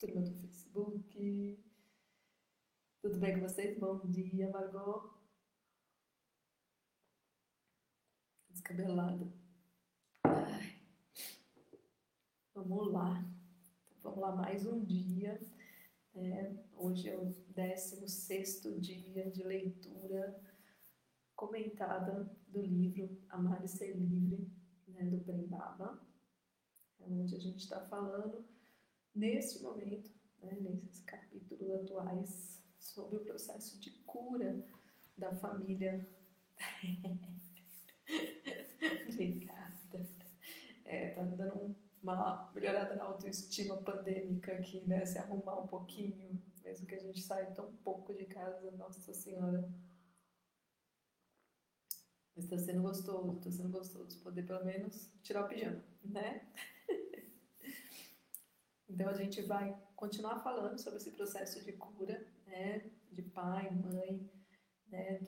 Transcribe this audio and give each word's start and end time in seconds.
turma 0.00 0.22
do 0.22 0.32
Facebook. 0.32 1.62
Tudo 3.02 3.18
bem 3.18 3.34
com 3.34 3.46
vocês? 3.46 3.78
Bom 3.78 3.98
dia, 4.06 4.50
Margot. 4.50 5.12
Descabelada. 8.48 9.30
Ai. 10.24 10.80
Vamos 12.54 12.90
lá. 12.90 13.22
Então, 13.98 14.14
vamos 14.14 14.20
lá, 14.20 14.36
mais 14.36 14.64
um 14.64 14.82
dia. 14.82 15.38
É, 16.14 16.50
hoje 16.76 17.10
é 17.10 17.18
o 17.18 17.26
16 17.54 18.62
dia 18.80 19.30
de 19.30 19.42
leitura 19.42 20.42
comentada 21.36 22.34
do 22.48 22.62
livro 22.62 23.22
Amar 23.28 23.62
e 23.62 23.68
Ser 23.68 23.94
Livre, 23.98 24.50
né, 24.88 25.04
do 25.04 25.20
Prembaba, 25.20 26.02
é 27.00 27.04
onde 27.04 27.36
a 27.36 27.38
gente 27.38 27.58
está 27.58 27.86
falando 27.86 28.48
neste 29.14 29.62
momento, 29.62 30.10
né, 30.42 30.56
nesses 30.60 31.00
capítulos 31.04 31.70
atuais, 31.70 32.60
sobre 32.78 33.18
o 33.18 33.24
processo 33.24 33.78
de 33.80 33.90
cura 34.04 34.64
da 35.16 35.34
família. 35.36 36.08
Obrigada. 39.08 39.60
É, 40.84 41.10
tá 41.10 41.22
dando 41.22 41.76
uma 42.02 42.50
melhorada 42.54 42.96
na 42.96 43.04
autoestima 43.04 43.76
pandêmica 43.76 44.52
aqui, 44.52 44.80
né? 44.88 45.04
Se 45.04 45.18
arrumar 45.18 45.60
um 45.60 45.66
pouquinho, 45.66 46.42
mesmo 46.64 46.86
que 46.86 46.94
a 46.94 46.98
gente 46.98 47.20
saia 47.20 47.46
tão 47.52 47.72
pouco 47.84 48.14
de 48.14 48.24
casa, 48.24 48.70
Nossa 48.72 49.12
Senhora. 49.12 49.68
Está 52.36 52.56
sendo 52.58 52.82
gostoso, 52.82 53.36
está 53.38 53.50
sendo 53.50 53.68
gostoso 53.68 54.18
poder 54.22 54.46
pelo 54.46 54.64
menos 54.64 55.10
tirar 55.22 55.44
o 55.44 55.48
pijama, 55.48 55.84
né? 56.02 56.48
Então 58.90 59.08
a 59.08 59.14
gente 59.14 59.40
vai 59.42 59.76
continuar 59.94 60.40
falando 60.40 60.76
sobre 60.78 60.98
esse 60.98 61.12
processo 61.12 61.64
de 61.64 61.72
cura, 61.72 62.26
né, 62.46 62.90
de 63.12 63.22
pai, 63.22 63.70
mãe, 63.70 64.28
né, 64.88 65.20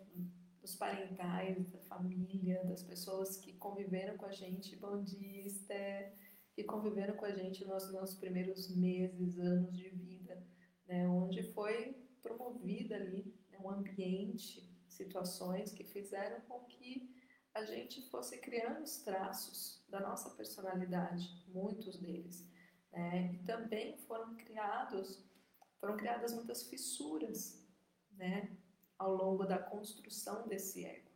dos 0.60 0.74
parentais, 0.74 1.70
da 1.70 1.78
família, 1.82 2.64
das 2.64 2.82
pessoas 2.82 3.36
que 3.36 3.52
conviveram 3.54 4.16
com 4.16 4.26
a 4.26 4.32
gente, 4.32 4.76
bom 4.76 5.02
dia, 5.02 5.46
Esther, 5.46 6.12
que 6.54 6.64
conviveram 6.64 7.16
com 7.16 7.24
a 7.24 7.32
gente 7.32 7.64
nos 7.64 7.90
nossos 7.92 8.18
primeiros 8.18 8.68
meses, 8.76 9.38
anos 9.38 9.76
de 9.76 9.90
vida, 9.90 10.44
né, 10.86 11.06
onde 11.06 11.42
foi 11.52 11.94
promovida 12.20 12.96
ali 12.96 13.32
né, 13.50 13.58
um 13.60 13.70
ambiente, 13.70 14.68
situações 14.88 15.72
que 15.72 15.84
fizeram 15.84 16.40
com 16.42 16.64
que 16.64 17.08
a 17.54 17.64
gente 17.64 18.02
fosse 18.10 18.38
criando 18.38 18.82
os 18.82 18.98
traços 18.98 19.84
da 19.88 20.00
nossa 20.00 20.30
personalidade, 20.30 21.44
muitos 21.48 21.96
deles. 21.98 22.50
Né? 22.92 23.32
E 23.32 23.38
também 23.38 23.96
foram 23.98 24.34
criados, 24.36 25.24
foram 25.80 25.96
criadas 25.96 26.34
muitas 26.34 26.64
fissuras, 26.68 27.66
né? 28.12 28.56
Ao 28.98 29.14
longo 29.14 29.44
da 29.44 29.58
construção 29.58 30.46
desse 30.46 30.84
ego. 30.84 31.10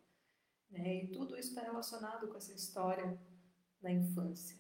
Né? 0.71 1.05
E 1.05 1.09
tudo 1.09 1.37
isso 1.39 1.51
está 1.51 1.63
relacionado 1.63 2.27
com 2.29 2.37
essa 2.37 2.53
história 2.53 3.19
da 3.81 3.93
infância. 3.93 4.57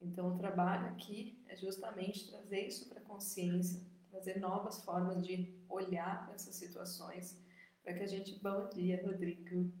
Então, 0.00 0.34
o 0.34 0.38
trabalho 0.38 0.86
aqui 0.88 1.42
é 1.48 1.56
justamente 1.56 2.28
trazer 2.28 2.66
isso 2.66 2.88
para 2.88 3.00
a 3.00 3.04
consciência, 3.04 3.84
trazer 4.10 4.38
novas 4.38 4.82
formas 4.84 5.24
de 5.24 5.56
olhar 5.68 6.24
para 6.24 6.34
essas 6.34 6.54
situações, 6.54 7.40
para 7.82 7.94
que 7.94 8.02
a 8.02 8.06
gente, 8.06 8.38
bom 8.40 8.68
dia, 8.68 9.04
Rodrigo, 9.04 9.72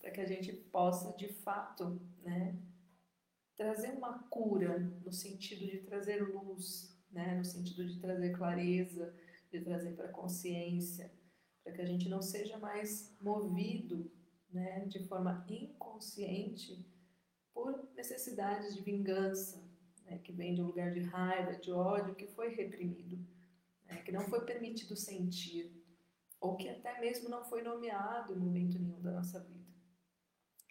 para 0.00 0.10
que 0.10 0.20
a 0.20 0.26
gente 0.26 0.52
possa 0.52 1.16
de 1.16 1.28
fato, 1.28 2.00
né, 2.22 2.56
trazer 3.56 3.92
uma 3.92 4.18
cura 4.28 4.78
no 4.78 5.12
sentido 5.12 5.66
de 5.66 5.78
trazer 5.78 6.22
luz, 6.22 6.96
né? 7.10 7.36
no 7.36 7.44
sentido 7.44 7.86
de 7.86 8.00
trazer 8.00 8.36
clareza, 8.36 9.14
de 9.50 9.60
trazer 9.60 9.92
para 9.92 10.06
a 10.06 10.12
consciência, 10.12 11.12
para 11.62 11.72
que 11.72 11.80
a 11.80 11.86
gente 11.86 12.08
não 12.08 12.20
seja 12.20 12.58
mais 12.58 13.16
movido 13.20 14.10
né? 14.50 14.84
de 14.86 15.06
forma 15.06 15.44
inconsciente 15.48 16.84
por 17.52 17.88
necessidades 17.94 18.74
de 18.74 18.82
vingança, 18.82 19.62
né? 20.04 20.18
que 20.18 20.32
vem 20.32 20.54
de 20.54 20.60
um 20.60 20.66
lugar 20.66 20.92
de 20.92 21.00
raiva, 21.00 21.54
de 21.54 21.70
ódio, 21.70 22.14
que 22.14 22.26
foi 22.26 22.54
reprimido, 22.54 23.24
né? 23.86 24.02
que 24.02 24.10
não 24.10 24.22
foi 24.22 24.44
permitido 24.44 24.96
sentir, 24.96 25.72
ou 26.40 26.56
que 26.56 26.68
até 26.68 27.00
mesmo 27.00 27.28
não 27.28 27.44
foi 27.44 27.62
nomeado 27.62 28.34
em 28.34 28.38
momento 28.38 28.78
nenhum 28.78 29.00
da 29.00 29.12
nossa 29.12 29.40
vida 29.40 29.63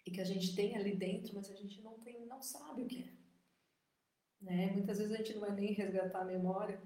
e 0.06 0.10
que 0.10 0.20
a 0.20 0.24
gente 0.24 0.54
tem 0.54 0.76
ali 0.76 0.96
dentro, 0.96 1.34
mas 1.34 1.50
a 1.50 1.54
gente 1.54 1.80
não 1.82 1.98
tem, 1.98 2.26
não 2.26 2.42
sabe 2.42 2.82
o 2.82 2.86
que 2.86 3.02
é. 3.02 3.12
Né? 4.40 4.72
Muitas 4.72 4.98
vezes 4.98 5.12
a 5.12 5.16
gente 5.16 5.34
não 5.34 5.40
vai 5.40 5.54
nem 5.54 5.72
resgatar 5.72 6.20
a 6.20 6.26
memória, 6.26 6.80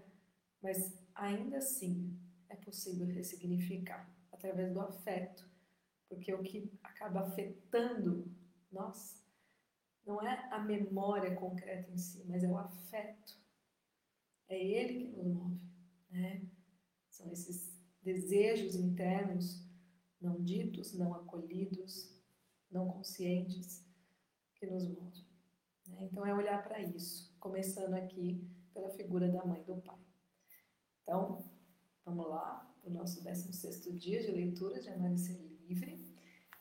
mas 0.63 0.97
ainda 1.15 1.59
assim 1.59 2.17
é 2.49 2.57
possível 2.57 3.07
ressignificar 3.07 4.09
através 4.31 4.73
do 4.73 4.81
afeto, 4.81 5.49
porque 6.09 6.33
o 6.33 6.43
que 6.43 6.73
acaba 6.83 7.21
afetando 7.21 8.31
nós 8.71 9.25
não 10.07 10.23
é 10.23 10.49
a 10.53 10.59
memória 10.59 11.35
concreta 11.35 11.91
em 11.91 11.99
si, 11.99 12.25
mas 12.27 12.43
é 12.43 12.49
o 12.49 12.57
afeto. 12.57 13.37
É 14.49 14.59
ele 14.59 15.01
que 15.01 15.17
nos 15.17 15.27
move, 15.27 15.61
né? 16.09 16.49
São 17.11 17.31
esses 17.31 17.77
desejos 18.03 18.75
internos 18.75 19.67
não 20.21 20.43
ditos, 20.43 20.95
não 20.95 21.15
acolhidos, 21.15 22.18
não 22.71 22.89
conscientes 22.89 23.85
que 24.55 24.67
nos 24.67 24.87
movem. 24.89 25.25
Né? 25.89 26.09
Então 26.11 26.25
é 26.27 26.35
olhar 26.35 26.63
para 26.63 26.81
isso, 26.81 27.35
começando 27.39 27.95
aqui 27.95 28.47
pela 28.73 28.91
figura 28.91 29.29
da 29.29 29.45
mãe 29.45 29.61
e 29.61 29.65
do 29.65 29.77
pai. 29.81 29.99
Então, 31.03 31.45
vamos 32.05 32.29
lá, 32.29 32.71
o 32.85 32.91
nosso 32.91 33.23
16 33.23 33.99
dia 33.99 34.21
de 34.23 34.31
leitura 34.31 34.81
de 34.81 34.89
Amanhecer 34.89 35.41
Livre. 35.67 36.07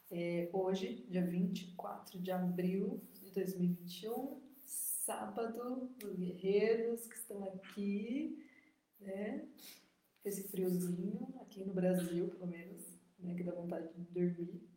É, 0.09 0.50
hoje, 0.53 1.06
dia 1.09 1.25
24 1.25 2.19
de 2.22 2.31
abril 2.31 3.01
de 3.22 3.31
2021, 3.31 4.41
sábado, 4.57 5.91
os 6.03 6.16
guerreiros 6.16 7.07
que 7.07 7.16
estão 7.16 7.44
aqui, 7.44 8.41
né? 9.00 9.47
Esse 10.24 10.47
friozinho 10.47 11.35
aqui 11.41 11.63
no 11.63 11.74
Brasil, 11.74 12.29
pelo 12.29 12.47
menos, 12.47 12.81
né? 13.19 13.35
Que 13.35 13.44
dá 13.44 13.53
vontade 13.53 13.94
de 13.94 14.03
dormir. 14.12 14.77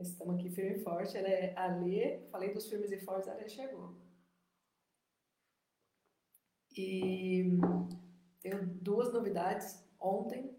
Estamos 0.00 0.34
aqui 0.34 0.50
firme 0.50 0.76
e 0.76 0.82
forte. 0.82 1.16
Ela 1.16 1.28
é 1.28 1.54
a 1.56 1.66
Lê, 1.66 2.20
falei 2.30 2.52
dos 2.52 2.68
firmes 2.68 2.90
e 2.90 2.98
fortes, 2.98 3.28
a 3.28 3.34
Lê 3.34 3.48
chegou. 3.48 3.94
E 6.76 7.44
tenho 8.40 8.66
duas 8.66 9.12
novidades. 9.12 9.82
Ontem 10.00 10.56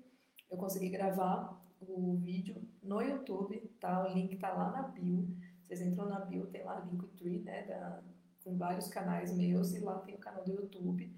eu 0.50 0.57
consegui 0.57 0.90
gravar 0.90 1.62
o 1.81 2.16
vídeo 2.16 2.62
no 2.81 3.01
YouTube, 3.01 3.59
tá? 3.79 4.06
O 4.06 4.13
link 4.13 4.38
tá 4.38 4.53
lá 4.53 4.72
na 4.72 4.84
bio. 4.84 5.28
Vocês 5.62 5.81
entram 5.81 6.07
na 6.07 6.19
bio, 6.22 6.47
tem 6.47 6.63
lá 6.63 6.79
Linktree, 6.79 7.44
né? 7.44 7.63
Da, 7.63 8.03
com 8.44 8.57
vários 8.57 8.88
canais 8.88 9.35
meus 9.35 9.73
e 9.73 9.79
lá 9.79 10.00
tem 10.00 10.16
o 10.16 10.19
canal 10.19 10.44
do 10.46 10.53
YouTube. 10.53 11.13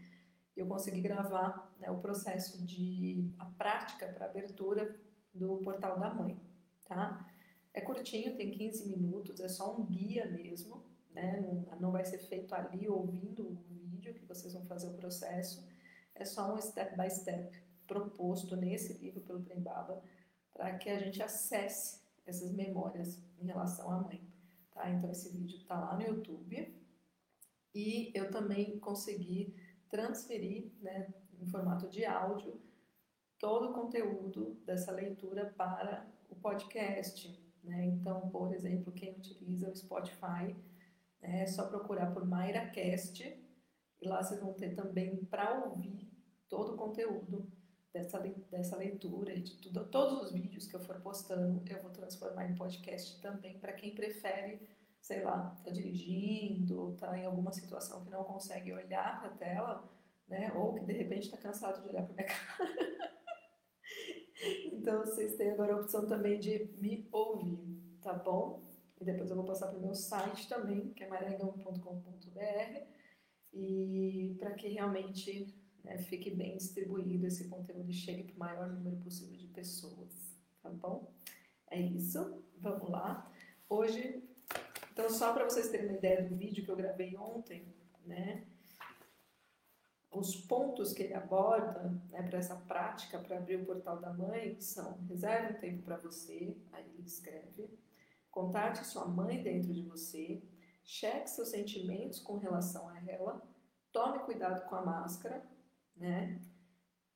Eu 0.55 0.65
consegui 0.65 1.01
gravar 1.01 1.71
né, 1.77 1.91
o 1.91 1.99
processo 1.99 2.65
de 2.65 3.31
a 3.37 3.45
prática 3.45 4.07
para 4.07 4.25
abertura 4.25 4.99
do 5.33 5.57
portal 5.57 5.99
da 5.99 6.11
mãe, 6.13 6.39
tá? 6.87 7.23
É 7.77 7.81
curtinho, 7.81 8.35
tem 8.35 8.49
15 8.49 8.89
minutos, 8.89 9.39
é 9.39 9.47
só 9.47 9.77
um 9.77 9.85
guia 9.85 10.25
mesmo, 10.25 10.83
né? 11.11 11.39
Não, 11.39 11.79
não 11.79 11.91
vai 11.91 12.03
ser 12.03 12.17
feito 12.17 12.55
ali 12.55 12.89
ouvindo 12.89 13.47
o 13.47 13.53
vídeo 13.53 14.15
que 14.15 14.25
vocês 14.25 14.51
vão 14.51 14.65
fazer 14.65 14.87
o 14.87 14.95
processo. 14.95 15.63
É 16.15 16.25
só 16.25 16.55
um 16.55 16.59
step 16.59 16.97
by 16.97 17.07
step 17.07 17.55
proposto 17.85 18.55
nesse 18.55 18.93
livro 18.93 19.21
pelo 19.21 19.43
Prembaba 19.43 20.03
para 20.55 20.75
que 20.79 20.89
a 20.89 20.97
gente 20.97 21.21
acesse 21.21 22.01
essas 22.25 22.51
memórias 22.51 23.23
em 23.39 23.45
relação 23.45 23.91
à 23.91 24.01
mãe. 24.01 24.27
Tá? 24.71 24.89
Então 24.89 25.11
esse 25.11 25.29
vídeo 25.29 25.57
está 25.57 25.79
lá 25.79 25.95
no 25.95 26.01
YouTube 26.01 26.75
e 27.75 28.11
eu 28.15 28.31
também 28.31 28.79
consegui 28.79 29.53
transferir, 29.87 30.71
né, 30.81 31.13
em 31.39 31.45
formato 31.45 31.87
de 31.87 32.03
áudio, 32.05 32.59
todo 33.37 33.69
o 33.69 33.73
conteúdo 33.75 34.55
dessa 34.65 34.91
leitura 34.91 35.53
para 35.55 36.11
o 36.27 36.35
podcast. 36.35 37.46
Né? 37.67 37.85
Então, 37.85 38.29
por 38.29 38.53
exemplo, 38.53 38.93
quem 38.93 39.11
utiliza 39.11 39.69
o 39.69 39.75
Spotify, 39.75 40.55
né, 41.21 41.41
é 41.41 41.47
só 41.47 41.67
procurar 41.67 42.13
por 42.13 42.25
MairaCast 42.25 43.23
e 44.01 44.07
lá 44.07 44.23
vocês 44.23 44.39
vão 44.39 44.53
ter 44.53 44.73
também 44.73 45.25
para 45.25 45.65
ouvir 45.65 46.09
todo 46.47 46.73
o 46.73 46.77
conteúdo 46.77 47.51
dessa, 47.91 48.19
dessa 48.19 48.77
leitura 48.77 49.33
e 49.33 49.41
de 49.41 49.57
tudo, 49.57 49.85
todos 49.85 50.23
os 50.23 50.31
vídeos 50.31 50.67
que 50.67 50.75
eu 50.75 50.79
for 50.79 51.01
postando, 51.01 51.61
eu 51.69 51.81
vou 51.81 51.91
transformar 51.91 52.49
em 52.49 52.55
podcast 52.55 53.19
também 53.21 53.59
para 53.59 53.73
quem 53.73 53.93
prefere, 53.93 54.61
sei 55.01 55.23
lá, 55.23 55.55
tá 55.63 55.71
dirigindo, 55.71 56.95
tá 56.97 57.17
em 57.17 57.25
alguma 57.25 57.51
situação 57.51 58.03
que 58.05 58.11
não 58.11 58.23
consegue 58.23 58.71
olhar 58.71 59.19
para 59.19 59.29
a 59.29 59.37
tela, 59.37 59.89
né? 60.27 60.51
Ou 60.55 60.73
que 60.75 60.85
de 60.85 60.93
repente 60.93 61.25
está 61.25 61.37
cansado 61.37 61.81
de 61.81 61.89
olhar 61.89 62.05
para 62.05 62.13
minha 62.13 62.27
cara. 62.27 63.16
Então 64.87 65.01
vocês 65.01 65.35
têm 65.35 65.51
agora 65.51 65.73
a 65.73 65.81
opção 65.81 66.07
também 66.07 66.39
de 66.39 66.69
me 66.77 67.05
ouvir, 67.11 67.59
tá 68.01 68.13
bom? 68.13 68.63
E 69.01 69.03
depois 69.03 69.29
eu 69.29 69.35
vou 69.35 69.43
passar 69.43 69.67
para 69.67 69.77
o 69.77 69.81
meu 69.81 69.93
site 69.93 70.47
também, 70.47 70.93
que 70.93 71.03
é 71.03 71.09
marengão.com.br, 71.09 72.87
e 73.51 74.33
para 74.39 74.53
que 74.53 74.69
realmente 74.69 75.53
né, 75.83 75.97
fique 75.97 76.31
bem 76.33 76.55
distribuído 76.55 77.27
esse 77.27 77.49
conteúdo 77.49 77.89
e 77.89 77.93
chegue 77.93 78.23
para 78.23 78.35
o 78.35 78.39
maior 78.39 78.69
número 78.69 78.95
possível 78.95 79.35
de 79.35 79.47
pessoas, 79.47 80.33
tá 80.63 80.69
bom? 80.69 81.11
É 81.69 81.81
isso, 81.81 82.41
vamos 82.57 82.89
lá. 82.89 83.29
Hoje, 83.67 84.23
então 84.93 85.09
só 85.09 85.33
para 85.33 85.43
vocês 85.43 85.67
terem 85.67 85.87
uma 85.87 85.97
ideia 85.97 86.23
do 86.23 86.33
vídeo 86.33 86.63
que 86.63 86.71
eu 86.71 86.77
gravei 86.77 87.13
ontem, 87.17 87.75
né? 88.05 88.47
Os 90.11 90.35
pontos 90.35 90.93
que 90.93 91.03
ele 91.03 91.13
aborda 91.13 91.89
né, 92.09 92.23
para 92.23 92.39
essa 92.39 92.55
prática, 92.55 93.19
para 93.19 93.37
abrir 93.37 93.57
o 93.57 93.65
portal 93.65 93.99
da 93.99 94.13
mãe, 94.13 94.59
são 94.59 94.97
reserve 95.07 95.53
um 95.53 95.59
tempo 95.59 95.83
para 95.83 95.97
você, 95.97 96.57
aí 96.71 96.85
ele 96.93 97.05
escreve, 97.05 97.69
contate 98.31 98.85
sua 98.85 99.05
mãe 99.05 99.43
dentro 99.43 99.73
de 99.73 99.83
você, 99.83 100.41
cheque 100.83 101.29
seus 101.29 101.49
sentimentos 101.49 102.19
com 102.19 102.37
relação 102.37 102.87
a 102.87 102.99
ela, 103.05 103.41
tome 103.91 104.19
cuidado 104.19 104.67
com 104.69 104.75
a 104.75 104.85
máscara, 104.85 105.45
né? 105.95 106.41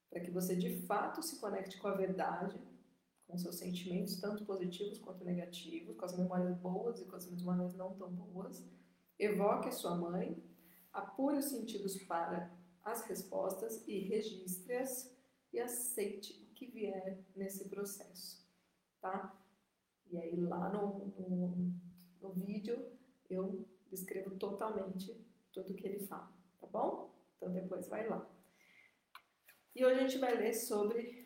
Para 0.10 0.20
que 0.20 0.32
você 0.32 0.56
de 0.56 0.82
fato 0.86 1.24
se 1.24 1.40
conecte 1.40 1.78
com 1.78 1.88
a 1.88 1.96
verdade, 1.96 2.60
com 3.26 3.38
seus 3.38 3.58
sentimentos, 3.58 4.20
tanto 4.20 4.46
positivos 4.46 5.00
quanto 5.00 5.24
negativos, 5.24 5.96
com 5.96 6.04
as 6.04 6.18
memórias 6.18 6.54
boas 6.58 7.00
e 7.00 7.06
com 7.06 7.16
as 7.16 7.32
memórias 7.32 7.74
não 7.76 7.94
tão 7.96 8.12
boas. 8.12 8.62
Evoque 9.18 9.72
sua 9.72 9.96
mãe, 9.96 10.44
apure 10.92 11.38
os 11.38 11.46
sentidos 11.46 11.96
para 12.04 12.52
as 12.84 13.04
respostas 13.04 13.88
e 13.88 14.00
registre-as 14.00 15.16
e 15.54 15.60
aceite 15.60 16.48
o 16.50 16.54
que 16.54 16.66
vier 16.68 17.20
nesse 17.36 17.70
processo, 17.70 18.48
tá? 19.00 19.38
E 20.10 20.18
aí 20.18 20.36
lá 20.36 20.70
no, 20.70 21.06
no, 21.18 21.74
no 22.22 22.34
vídeo 22.34 22.92
eu 23.30 23.66
descrevo 23.90 24.36
totalmente 24.38 25.26
tudo 25.52 25.74
que 25.74 25.86
ele 25.86 26.06
fala, 26.06 26.32
tá 26.60 26.68
bom? 26.68 27.14
Então 27.38 27.52
depois 27.52 27.88
vai 27.88 28.08
lá. 28.08 28.28
E 29.76 29.86
hoje 29.86 30.00
a 30.00 30.08
gente 30.08 30.18
vai 30.18 30.36
ler 30.36 30.54
sobre 30.54 31.22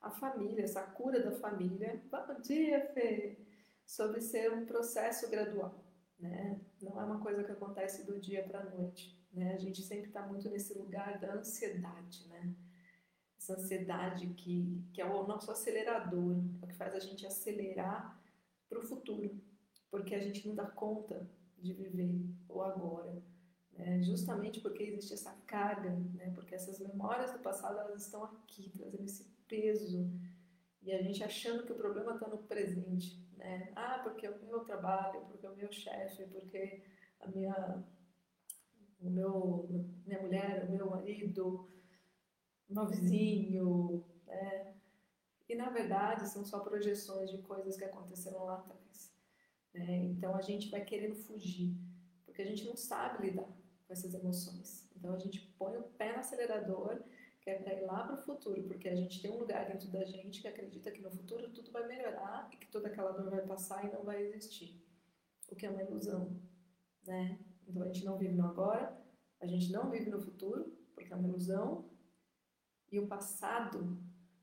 a 0.00 0.10
família, 0.10 0.64
essa 0.64 0.82
cura 0.82 1.22
da 1.22 1.32
família. 1.32 2.02
Bom 2.10 2.40
dia, 2.40 2.92
Fê! 2.94 3.38
Sobre 3.84 4.20
ser 4.20 4.52
um 4.52 4.64
processo 4.64 5.28
gradual, 5.30 5.84
né? 6.18 6.60
Não 6.80 6.98
é 7.00 7.04
uma 7.04 7.20
coisa 7.20 7.44
que 7.44 7.52
acontece 7.52 8.06
do 8.06 8.18
dia 8.18 8.42
para 8.44 8.60
a 8.60 8.70
noite, 8.70 9.19
né? 9.32 9.54
A 9.54 9.58
gente 9.58 9.82
sempre 9.82 10.08
está 10.08 10.26
muito 10.26 10.48
nesse 10.48 10.76
lugar 10.76 11.18
da 11.18 11.34
ansiedade, 11.34 12.26
né? 12.28 12.54
Essa 13.38 13.54
ansiedade 13.54 14.26
que, 14.34 14.84
que 14.92 15.00
é 15.00 15.06
o 15.06 15.26
nosso 15.26 15.50
acelerador, 15.50 16.36
é 16.60 16.64
o 16.64 16.68
que 16.68 16.74
faz 16.74 16.94
a 16.94 17.00
gente 17.00 17.26
acelerar 17.26 18.20
para 18.68 18.78
o 18.78 18.82
futuro, 18.82 19.40
porque 19.90 20.14
a 20.14 20.20
gente 20.20 20.46
não 20.46 20.54
dá 20.54 20.66
conta 20.66 21.28
de 21.58 21.72
viver 21.72 22.24
o 22.48 22.62
agora, 22.62 23.22
né? 23.72 24.02
justamente 24.02 24.60
porque 24.60 24.82
existe 24.82 25.14
essa 25.14 25.32
carga, 25.46 25.90
né? 26.14 26.30
porque 26.34 26.54
essas 26.54 26.78
memórias 26.78 27.32
do 27.32 27.38
passado 27.38 27.78
elas 27.78 28.02
estão 28.02 28.24
aqui, 28.24 28.70
trazendo 28.76 29.04
esse 29.04 29.24
peso, 29.48 30.10
e 30.82 30.92
a 30.92 31.02
gente 31.02 31.22
achando 31.22 31.64
que 31.64 31.72
o 31.72 31.76
problema 31.76 32.14
está 32.14 32.26
no 32.28 32.38
presente. 32.38 33.18
Né? 33.36 33.72
Ah, 33.74 34.00
porque 34.02 34.26
é 34.26 34.30
o 34.30 34.46
meu 34.46 34.60
trabalho, 34.60 35.20
porque 35.26 35.46
é 35.46 35.50
o 35.50 35.56
meu 35.56 35.72
chefe, 35.72 36.24
porque 36.24 36.82
a 37.20 37.28
minha, 37.28 37.84
o 39.00 39.10
meu, 39.10 39.68
minha 40.06 40.20
mulher, 40.20 40.64
o 40.68 40.72
meu 40.72 40.90
marido, 40.90 41.68
o 42.68 42.74
meu 42.74 42.86
vizinho, 42.86 44.04
né? 44.26 44.74
E 45.48 45.54
na 45.54 45.68
verdade 45.68 46.28
são 46.28 46.44
só 46.44 46.60
projeções 46.60 47.30
de 47.30 47.38
coisas 47.38 47.76
que 47.76 47.84
aconteceram 47.84 48.44
lá 48.44 48.58
atrás. 48.58 49.12
Né? 49.74 49.96
Então 50.04 50.36
a 50.36 50.40
gente 50.40 50.70
vai 50.70 50.84
querendo 50.84 51.16
fugir, 51.16 51.76
porque 52.24 52.42
a 52.42 52.46
gente 52.46 52.64
não 52.64 52.76
sabe 52.76 53.26
lidar 53.26 53.48
com 53.86 53.92
essas 53.92 54.14
emoções. 54.14 54.88
Então 54.96 55.12
a 55.12 55.18
gente 55.18 55.40
põe 55.58 55.76
o 55.76 55.82
pé 55.82 56.12
no 56.12 56.20
acelerador, 56.20 57.02
que 57.40 57.50
é 57.50 57.58
para 57.58 57.74
ir 57.74 57.84
lá 57.84 58.04
para 58.04 58.14
o 58.14 58.22
futuro, 58.22 58.62
porque 58.64 58.88
a 58.88 58.94
gente 58.94 59.20
tem 59.20 59.30
um 59.30 59.38
lugar 59.38 59.66
dentro 59.66 59.88
da 59.88 60.04
gente 60.04 60.40
que 60.40 60.46
acredita 60.46 60.90
que 60.92 61.00
no 61.00 61.10
futuro 61.10 61.50
tudo 61.50 61.72
vai 61.72 61.86
melhorar 61.88 62.48
e 62.52 62.56
que 62.56 62.68
toda 62.68 62.88
aquela 62.88 63.10
dor 63.12 63.30
vai 63.30 63.44
passar 63.44 63.84
e 63.84 63.92
não 63.92 64.04
vai 64.04 64.22
existir. 64.22 64.80
O 65.50 65.56
que 65.56 65.66
é 65.66 65.70
uma 65.70 65.82
ilusão, 65.82 66.40
né? 67.04 67.40
Então 67.70 67.82
a 67.82 67.86
gente 67.86 68.04
não 68.04 68.18
vive 68.18 68.34
no 68.34 68.46
agora, 68.46 69.00
a 69.40 69.46
gente 69.46 69.70
não 69.70 69.90
vive 69.90 70.10
no 70.10 70.20
futuro, 70.20 70.76
porque 70.92 71.12
é 71.12 71.16
uma 71.16 71.28
ilusão, 71.28 71.88
e 72.90 72.98
o 72.98 73.06
passado 73.06 73.96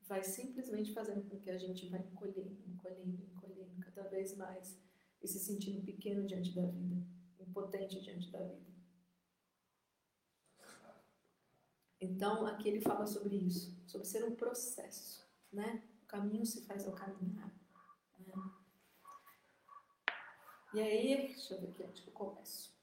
vai 0.06 0.24
simplesmente 0.24 0.94
fazendo 0.94 1.28
com 1.28 1.38
que 1.38 1.50
a 1.50 1.58
gente 1.58 1.86
vai 1.90 2.00
encolhendo, 2.00 2.58
encolhendo, 2.66 3.22
encolhendo 3.22 3.78
cada 3.80 4.08
vez 4.08 4.34
mais 4.34 4.80
e 5.22 5.28
se 5.28 5.38
sentindo 5.38 5.84
pequeno 5.84 6.26
diante 6.26 6.54
da 6.54 6.66
vida, 6.66 6.96
impotente 7.38 8.00
diante 8.00 8.30
da 8.30 8.42
vida. 8.42 8.66
Então, 12.00 12.46
aqui 12.46 12.68
ele 12.68 12.80
fala 12.80 13.06
sobre 13.06 13.36
isso, 13.36 13.76
sobre 13.86 14.06
ser 14.06 14.24
um 14.24 14.34
processo, 14.34 15.28
né? 15.52 15.82
O 16.04 16.06
caminho 16.06 16.46
se 16.46 16.64
faz 16.64 16.86
ao 16.86 16.94
caminhar. 16.94 17.52
Né? 18.18 18.32
E 20.72 20.80
aí, 20.80 21.26
deixa 21.26 21.54
eu 21.54 21.60
ver 21.60 21.68
aqui 21.68 21.82
onde 21.82 22.06
eu 22.06 22.12
começo. 22.12 22.77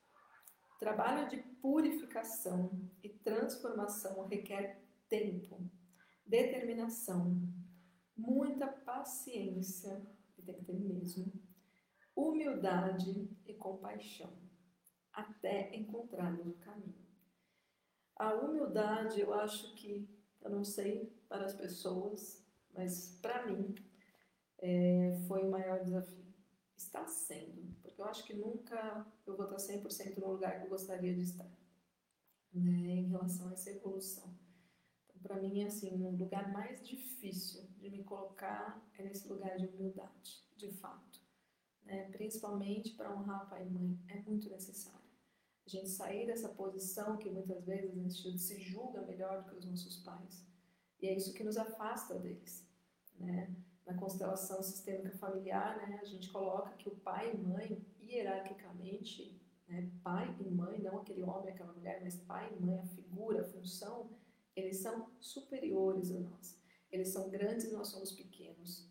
Trabalho 0.86 1.28
de 1.28 1.38
purificação 1.38 2.70
e 3.02 3.10
transformação 3.10 4.28
requer 4.28 4.84
tempo, 5.10 5.60
determinação, 6.24 7.42
muita 8.16 8.68
paciência, 8.68 10.00
tem 10.46 10.54
que 10.54 10.64
ter 10.64 10.80
mesmo, 10.80 11.34
humildade 12.16 13.28
e 13.48 13.54
compaixão, 13.56 14.32
até 15.12 15.76
encontrarmos 15.76 16.46
o 16.46 16.54
caminho. 16.60 17.04
A 18.16 18.36
humildade, 18.36 19.20
eu 19.20 19.34
acho 19.34 19.74
que, 19.74 20.08
eu 20.40 20.52
não 20.52 20.64
sei 20.64 21.12
para 21.28 21.46
as 21.46 21.56
pessoas, 21.56 22.46
mas 22.76 23.18
para 23.24 23.48
mim 23.48 23.74
é, 24.60 25.18
foi 25.28 25.42
o 25.48 25.50
maior 25.50 25.84
desafio. 25.84 26.32
Está 26.78 27.08
sendo, 27.08 27.76
eu 27.98 28.06
acho 28.06 28.24
que 28.26 28.34
nunca 28.34 29.06
eu 29.26 29.36
vou 29.36 29.46
estar 29.46 29.58
100% 29.58 30.18
no 30.18 30.32
lugar 30.32 30.60
que 30.60 30.66
eu 30.66 30.70
gostaria 30.70 31.14
de 31.14 31.22
estar, 31.22 31.50
né, 32.54 32.72
em 32.72 33.08
relação 33.08 33.50
a 33.50 33.54
essa 33.54 33.72
evolução. 33.72 34.34
Então, 35.06 35.22
para 35.22 35.42
mim, 35.42 35.62
é 35.62 35.68
assim, 35.68 36.04
o 36.04 36.10
um 36.10 36.16
lugar 36.16 36.52
mais 36.52 36.86
difícil 36.86 37.68
de 37.78 37.90
me 37.90 38.04
colocar 38.04 38.86
é 38.98 39.04
nesse 39.04 39.28
lugar 39.28 39.58
de 39.58 39.68
humildade, 39.68 40.46
de 40.56 40.72
fato. 40.72 41.22
Né? 41.84 42.10
Principalmente 42.12 42.92
para 42.92 43.16
honrar 43.16 43.50
pai 43.50 43.66
e 43.66 43.70
mãe, 43.70 44.00
é 44.08 44.20
muito 44.22 44.50
necessário 44.50 45.06
a 45.66 45.70
gente 45.70 45.90
sair 45.90 46.28
dessa 46.28 46.50
posição 46.50 47.18
que 47.18 47.30
muitas 47.30 47.66
vezes 47.66 47.92
a 47.92 48.22
gente 48.22 48.40
se 48.40 48.60
julga 48.62 49.02
melhor 49.02 49.42
do 49.42 49.50
que 49.50 49.58
os 49.58 49.66
nossos 49.66 49.98
pais. 49.98 50.46
E 51.02 51.08
é 51.08 51.16
isso 51.16 51.34
que 51.34 51.44
nos 51.44 51.58
afasta 51.58 52.20
deles. 52.20 52.68
Né? 53.20 53.54
Na 53.86 53.94
constelação 53.94 54.64
sistêmica 54.64 55.16
familiar, 55.18 55.78
né, 55.78 56.00
a 56.02 56.06
gente 56.06 56.32
coloca 56.32 56.76
que 56.78 56.90
o 56.90 56.96
pai 56.96 57.32
e 57.34 57.38
mãe, 57.38 57.86
hierarquicamente, 58.02 59.40
né, 59.68 59.92
pai 60.04 60.36
e 60.40 60.50
mãe, 60.50 60.82
não 60.82 60.98
aquele 60.98 61.22
homem, 61.22 61.54
aquela 61.54 61.74
mulher, 61.74 62.02
mas 62.02 62.16
pai 62.16 62.52
e 62.52 62.60
mãe, 62.60 62.80
a 62.80 62.86
figura, 62.88 63.42
a 63.42 63.46
função, 63.46 64.10
eles 64.56 64.78
são 64.78 65.12
superiores 65.20 66.12
a 66.12 66.20
nós. 66.20 66.60
Eles 66.92 67.10
são 67.10 67.30
grandes 67.30 67.66
e 67.66 67.74
nós 67.74 67.90
somos 67.90 68.12
pequenos. 68.12 68.90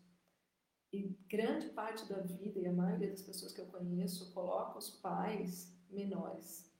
E 0.93 1.09
grande 1.27 1.69
parte 1.69 2.07
da 2.07 2.21
vida, 2.21 2.59
e 2.59 2.67
a 2.67 2.71
maioria 2.71 3.09
das 3.09 3.21
pessoas 3.21 3.51
que 3.51 3.59
eu 3.59 3.65
conheço, 3.65 4.31
coloca 4.31 4.77
os 4.77 4.89
pais 4.89 5.75
menores. 5.89 6.71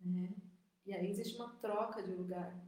Né? 0.00 0.34
E 0.86 0.94
aí 0.94 1.10
existe 1.10 1.36
uma 1.36 1.54
troca 1.56 2.02
de 2.02 2.12
lugar. 2.12 2.58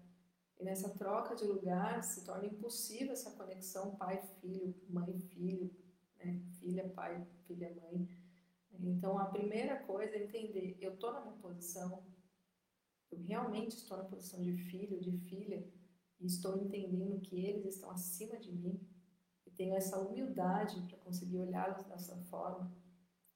E 0.59 0.65
nessa 0.65 0.89
troca 0.91 1.35
de 1.35 1.45
lugar 1.45 2.03
se 2.03 2.25
torna 2.25 2.47
impossível 2.47 3.13
essa 3.13 3.33
conexão 3.33 3.97
pai-filho, 3.97 4.75
mãe-filho, 4.89 5.71
né? 6.17 6.41
filha-pai, 6.61 7.27
filha-mãe. 7.47 8.09
Então 8.81 9.19
a 9.19 9.27
primeira 9.27 9.77
coisa 9.85 10.15
é 10.17 10.25
entender: 10.25 10.77
eu 10.81 10.95
estou 10.95 11.13
na 11.13 11.21
minha 11.21 11.37
posição, 11.37 12.05
eu 13.11 13.19
realmente 13.19 13.77
estou 13.77 13.99
na 13.99 14.05
posição 14.05 14.43
de 14.43 14.57
filho, 14.57 15.01
de 15.01 15.13
filha, 15.13 15.67
e 16.21 16.27
estou 16.27 16.57
entendendo 16.57 17.21
que 17.21 17.45
eles 17.45 17.75
estão 17.75 17.91
acima 17.91 18.37
de 18.39 18.53
mim, 18.53 18.81
e 19.47 19.51
tenho 19.51 19.75
essa 19.75 19.99
humildade 20.01 20.81
para 20.89 20.99
conseguir 20.99 21.39
olhá-los 21.39 21.85
dessa 21.85 22.17
forma 22.25 22.73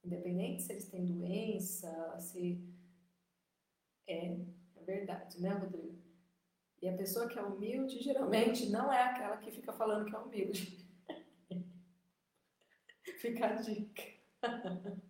Independente 0.03 0.63
se 0.63 0.71
eles 0.73 0.89
têm 0.89 1.05
doença, 1.05 2.19
se. 2.19 2.63
É, 4.07 4.33
é 4.75 4.83
verdade, 4.85 5.41
né, 5.41 5.49
Rodrigo? 5.53 6.08
E 6.81 6.87
a 6.87 6.95
pessoa 6.95 7.27
que 7.27 7.37
é 7.37 7.41
humilde 7.41 8.01
geralmente 8.01 8.69
não 8.69 8.91
é 8.91 9.03
aquela 9.03 9.37
que 9.37 9.51
fica 9.51 9.73
falando 9.73 10.05
que 10.05 10.15
é 10.15 10.19
humilde. 10.19 10.87
fica 13.19 13.47
a 13.47 13.53
dica. 13.53 14.03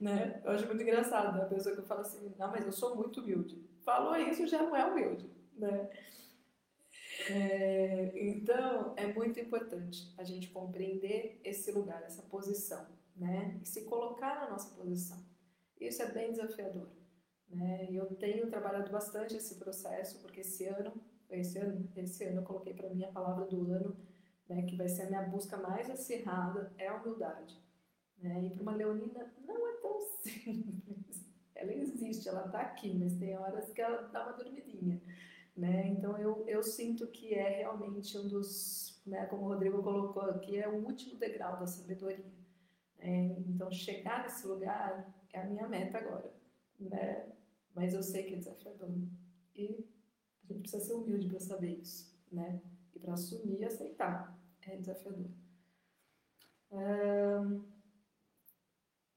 né? 0.00 0.40
Eu 0.44 0.52
acho 0.52 0.66
muito 0.66 0.82
engraçado 0.82 1.36
né? 1.36 1.44
a 1.44 1.48
pessoa 1.48 1.76
que 1.76 1.82
fala 1.82 2.00
assim: 2.00 2.34
não, 2.38 2.50
mas 2.50 2.64
eu 2.64 2.72
sou 2.72 2.96
muito 2.96 3.20
humilde. 3.20 3.62
Falou 3.84 4.16
isso, 4.16 4.46
já 4.46 4.62
não 4.62 4.74
é 4.74 4.84
humilde. 4.84 5.30
Né? 5.56 5.90
É, 7.28 8.12
então, 8.14 8.94
é 8.96 9.12
muito 9.12 9.38
importante 9.38 10.14
a 10.16 10.24
gente 10.24 10.48
compreender 10.48 11.40
esse 11.44 11.70
lugar, 11.70 12.02
essa 12.02 12.22
posição 12.22 12.86
né? 13.16 13.58
E 13.62 13.66
se 13.66 13.84
colocar 13.84 14.40
na 14.40 14.50
nossa 14.50 14.74
posição. 14.74 15.22
Isso 15.80 16.02
é 16.02 16.10
bem 16.10 16.30
desafiador, 16.30 16.88
né? 17.52 17.88
Eu 17.90 18.06
tenho 18.16 18.48
trabalhado 18.48 18.90
bastante 18.90 19.36
esse 19.36 19.56
processo, 19.56 20.18
porque 20.20 20.40
esse 20.40 20.66
ano 20.66 20.92
esse 21.32 21.58
ano, 21.58 21.88
esse 21.96 22.24
ano 22.24 22.40
eu 22.40 22.44
coloquei 22.44 22.74
para 22.74 22.90
mim 22.90 23.04
a 23.04 23.12
palavra 23.12 23.46
do 23.46 23.72
ano, 23.72 23.96
né, 24.48 24.62
que 24.62 24.76
vai 24.76 24.88
ser 24.88 25.02
a 25.02 25.08
minha 25.08 25.22
busca 25.22 25.56
mais 25.56 25.90
acirrada, 25.90 26.72
é 26.76 26.88
a 26.88 26.96
humildade. 26.96 27.58
Né? 28.18 28.44
E 28.44 28.50
para 28.50 28.62
uma 28.62 28.74
leonina 28.74 29.32
não 29.46 29.66
é 29.66 29.72
tão 29.80 30.00
simples. 30.22 31.26
Ela 31.54 31.72
existe, 31.72 32.28
ela 32.28 32.46
está 32.46 32.60
aqui, 32.60 32.94
mas 32.94 33.14
tem 33.14 33.36
horas 33.36 33.72
que 33.72 33.80
ela 33.80 34.02
dá 34.08 34.24
uma 34.24 34.32
dormidinha. 34.32 35.00
Né? 35.56 35.88
Então 35.88 36.18
eu, 36.18 36.44
eu 36.46 36.62
sinto 36.62 37.06
que 37.06 37.34
é 37.34 37.58
realmente 37.58 38.16
um 38.18 38.28
dos, 38.28 39.00
né, 39.06 39.26
como 39.26 39.44
o 39.44 39.48
Rodrigo 39.48 39.82
colocou 39.82 40.24
aqui, 40.24 40.58
é 40.58 40.68
o 40.68 40.84
último 40.84 41.16
degrau 41.16 41.58
da 41.58 41.66
sabedoria. 41.66 42.32
Né? 42.98 43.36
Então 43.48 43.70
chegar 43.70 44.24
nesse 44.24 44.46
lugar 44.46 45.14
é 45.32 45.40
a 45.40 45.46
minha 45.46 45.68
meta 45.68 45.98
agora. 45.98 46.30
Né? 46.78 47.32
Mas 47.74 47.94
eu 47.94 48.02
sei 48.02 48.24
que 48.24 48.34
é 48.34 48.38
desafiador. 48.38 48.90
E 49.54 49.86
a 50.44 50.46
gente 50.46 50.60
precisa 50.60 50.84
ser 50.84 50.94
humilde 50.94 51.28
para 51.28 51.40
saber 51.40 51.78
isso, 51.78 52.14
né? 52.30 52.60
E 52.94 52.98
para 52.98 53.14
assumir 53.14 53.60
e 53.60 53.64
aceitar. 53.64 54.38
É 54.62 54.76
desafiador. 54.76 55.30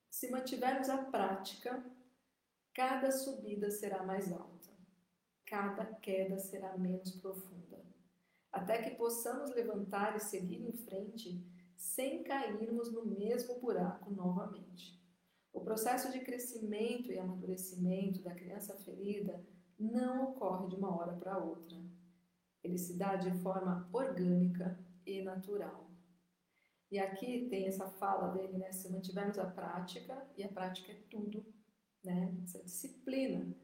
se 0.09 0.31
mantivermos 0.31 0.89
a 0.89 0.97
prática, 0.97 1.85
cada 2.73 3.11
subida 3.11 3.69
será 3.69 4.03
mais 4.03 4.31
alta, 4.31 4.69
cada 5.45 5.85
queda 5.85 6.39
será 6.39 6.75
menos 6.77 7.11
profunda, 7.17 7.85
até 8.51 8.81
que 8.81 8.95
possamos 8.95 9.53
levantar 9.53 10.15
e 10.15 10.19
seguir 10.19 10.67
em 10.67 10.73
frente 10.73 11.45
sem 11.75 12.23
cairmos 12.23 12.91
no 12.91 13.05
mesmo 13.05 13.59
buraco 13.59 14.11
novamente. 14.11 14.94
O 15.55 15.61
processo 15.61 16.11
de 16.11 16.19
crescimento 16.19 17.09
e 17.13 17.17
amadurecimento 17.17 18.21
da 18.21 18.35
criança 18.35 18.75
ferida 18.75 19.41
não 19.79 20.25
ocorre 20.25 20.67
de 20.67 20.75
uma 20.75 20.93
hora 20.93 21.13
para 21.13 21.37
outra. 21.37 21.77
Ele 22.61 22.77
se 22.77 22.97
dá 22.97 23.15
de 23.15 23.31
forma 23.41 23.89
orgânica 23.93 24.77
e 25.05 25.23
natural. 25.23 25.89
E 26.91 26.99
aqui 26.99 27.47
tem 27.49 27.67
essa 27.67 27.87
fala 27.87 28.33
dele, 28.33 28.57
né? 28.57 28.69
Se 28.73 28.91
mantivermos 28.91 29.39
a 29.39 29.45
prática, 29.45 30.27
e 30.37 30.43
a 30.43 30.49
prática 30.49 30.91
é 30.91 31.01
tudo, 31.09 31.45
né? 32.03 32.37
Essa 32.43 32.61
disciplina. 32.61 33.55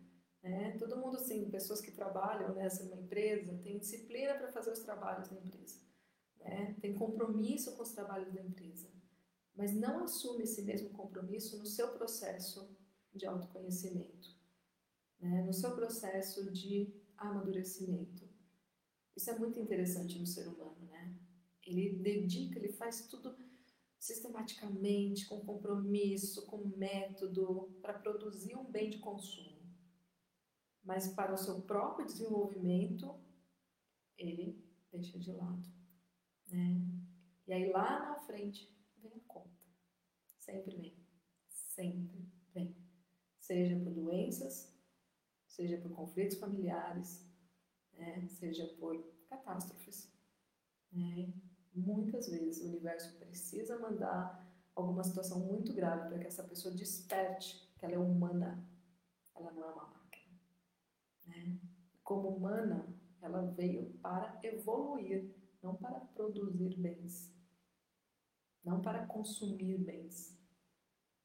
Né? 0.41 0.77
Todo 0.77 0.97
mundo, 0.97 1.17
assim, 1.17 1.51
pessoas 1.51 1.81
que 1.81 1.91
trabalham 1.91 2.55
nessa 2.55 2.85
né, 2.85 2.95
empresa, 2.95 3.59
tem 3.63 3.77
disciplina 3.77 4.33
para 4.35 4.51
fazer 4.51 4.71
os 4.71 4.79
trabalhos 4.79 5.27
da 5.27 5.35
empresa. 5.35 5.77
Né? 6.39 6.73
Tem 6.81 6.95
compromisso 6.95 7.75
com 7.75 7.83
os 7.83 7.91
trabalhos 7.91 8.33
da 8.33 8.41
empresa 8.41 9.00
mas 9.55 9.73
não 9.73 10.03
assume 10.03 10.43
esse 10.43 10.61
mesmo 10.61 10.89
compromisso 10.89 11.57
no 11.57 11.65
seu 11.65 11.89
processo 11.89 12.69
de 13.13 13.25
autoconhecimento, 13.25 14.35
né? 15.19 15.43
no 15.43 15.53
seu 15.53 15.75
processo 15.75 16.51
de 16.51 16.93
amadurecimento. 17.17 18.29
Isso 19.15 19.29
é 19.29 19.37
muito 19.37 19.59
interessante 19.59 20.17
no 20.17 20.25
ser 20.25 20.47
humano, 20.47 20.87
né? 20.87 21.15
Ele 21.63 21.97
dedica, 21.97 22.57
ele 22.57 22.71
faz 22.71 23.07
tudo 23.07 23.35
sistematicamente, 23.99 25.27
com 25.27 25.39
compromisso, 25.41 26.47
com 26.47 26.65
método, 26.75 27.77
para 27.81 27.93
produzir 27.93 28.55
um 28.55 28.65
bem 28.65 28.89
de 28.89 28.97
consumo. 28.97 29.61
Mas 30.83 31.09
para 31.09 31.33
o 31.33 31.37
seu 31.37 31.61
próprio 31.61 32.07
desenvolvimento, 32.07 33.13
ele 34.17 34.59
deixa 34.91 35.19
de 35.19 35.31
lado. 35.31 35.67
Né? 36.47 36.81
E 37.47 37.53
aí 37.53 37.71
lá 37.71 37.99
na 37.99 38.19
frente. 38.21 38.70
Sempre 40.41 40.75
vem. 40.75 40.97
Sempre 41.47 42.27
vem. 42.51 42.75
Seja 43.39 43.79
por 43.79 43.93
doenças, 43.93 44.75
seja 45.47 45.77
por 45.77 45.91
conflitos 45.91 46.37
familiares, 46.37 47.23
né? 47.93 48.27
seja 48.27 48.65
por 48.79 48.97
catástrofes. 49.29 50.11
Né? 50.91 51.31
Muitas 51.73 52.27
vezes 52.27 52.63
o 52.63 52.69
universo 52.69 53.15
precisa 53.19 53.77
mandar 53.79 54.51
alguma 54.75 55.03
situação 55.03 55.39
muito 55.39 55.73
grave 55.73 56.09
para 56.09 56.19
que 56.19 56.27
essa 56.27 56.43
pessoa 56.43 56.73
desperte 56.73 57.71
que 57.77 57.85
ela 57.85 57.93
é 57.95 57.99
humana, 57.99 58.67
ela 59.35 59.51
não 59.51 59.63
é 59.63 59.73
uma 59.73 59.85
máquina. 59.85 60.39
Né? 61.27 61.59
Como 62.03 62.29
humana, 62.29 62.87
ela 63.21 63.43
veio 63.51 63.91
para 64.01 64.39
evoluir, 64.43 65.35
não 65.61 65.75
para 65.75 65.99
produzir 65.99 66.75
bens 66.77 67.31
não 68.63 68.81
para 68.81 69.05
consumir 69.05 69.77
bens. 69.77 70.37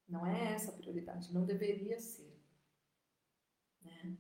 Não 0.09 0.25
é 0.26 0.55
essa 0.55 0.71
a 0.71 0.75
prioridade, 0.75 1.33
não 1.33 1.45
deveria 1.45 1.99
ser. 1.99 2.40
Né? 3.83 4.16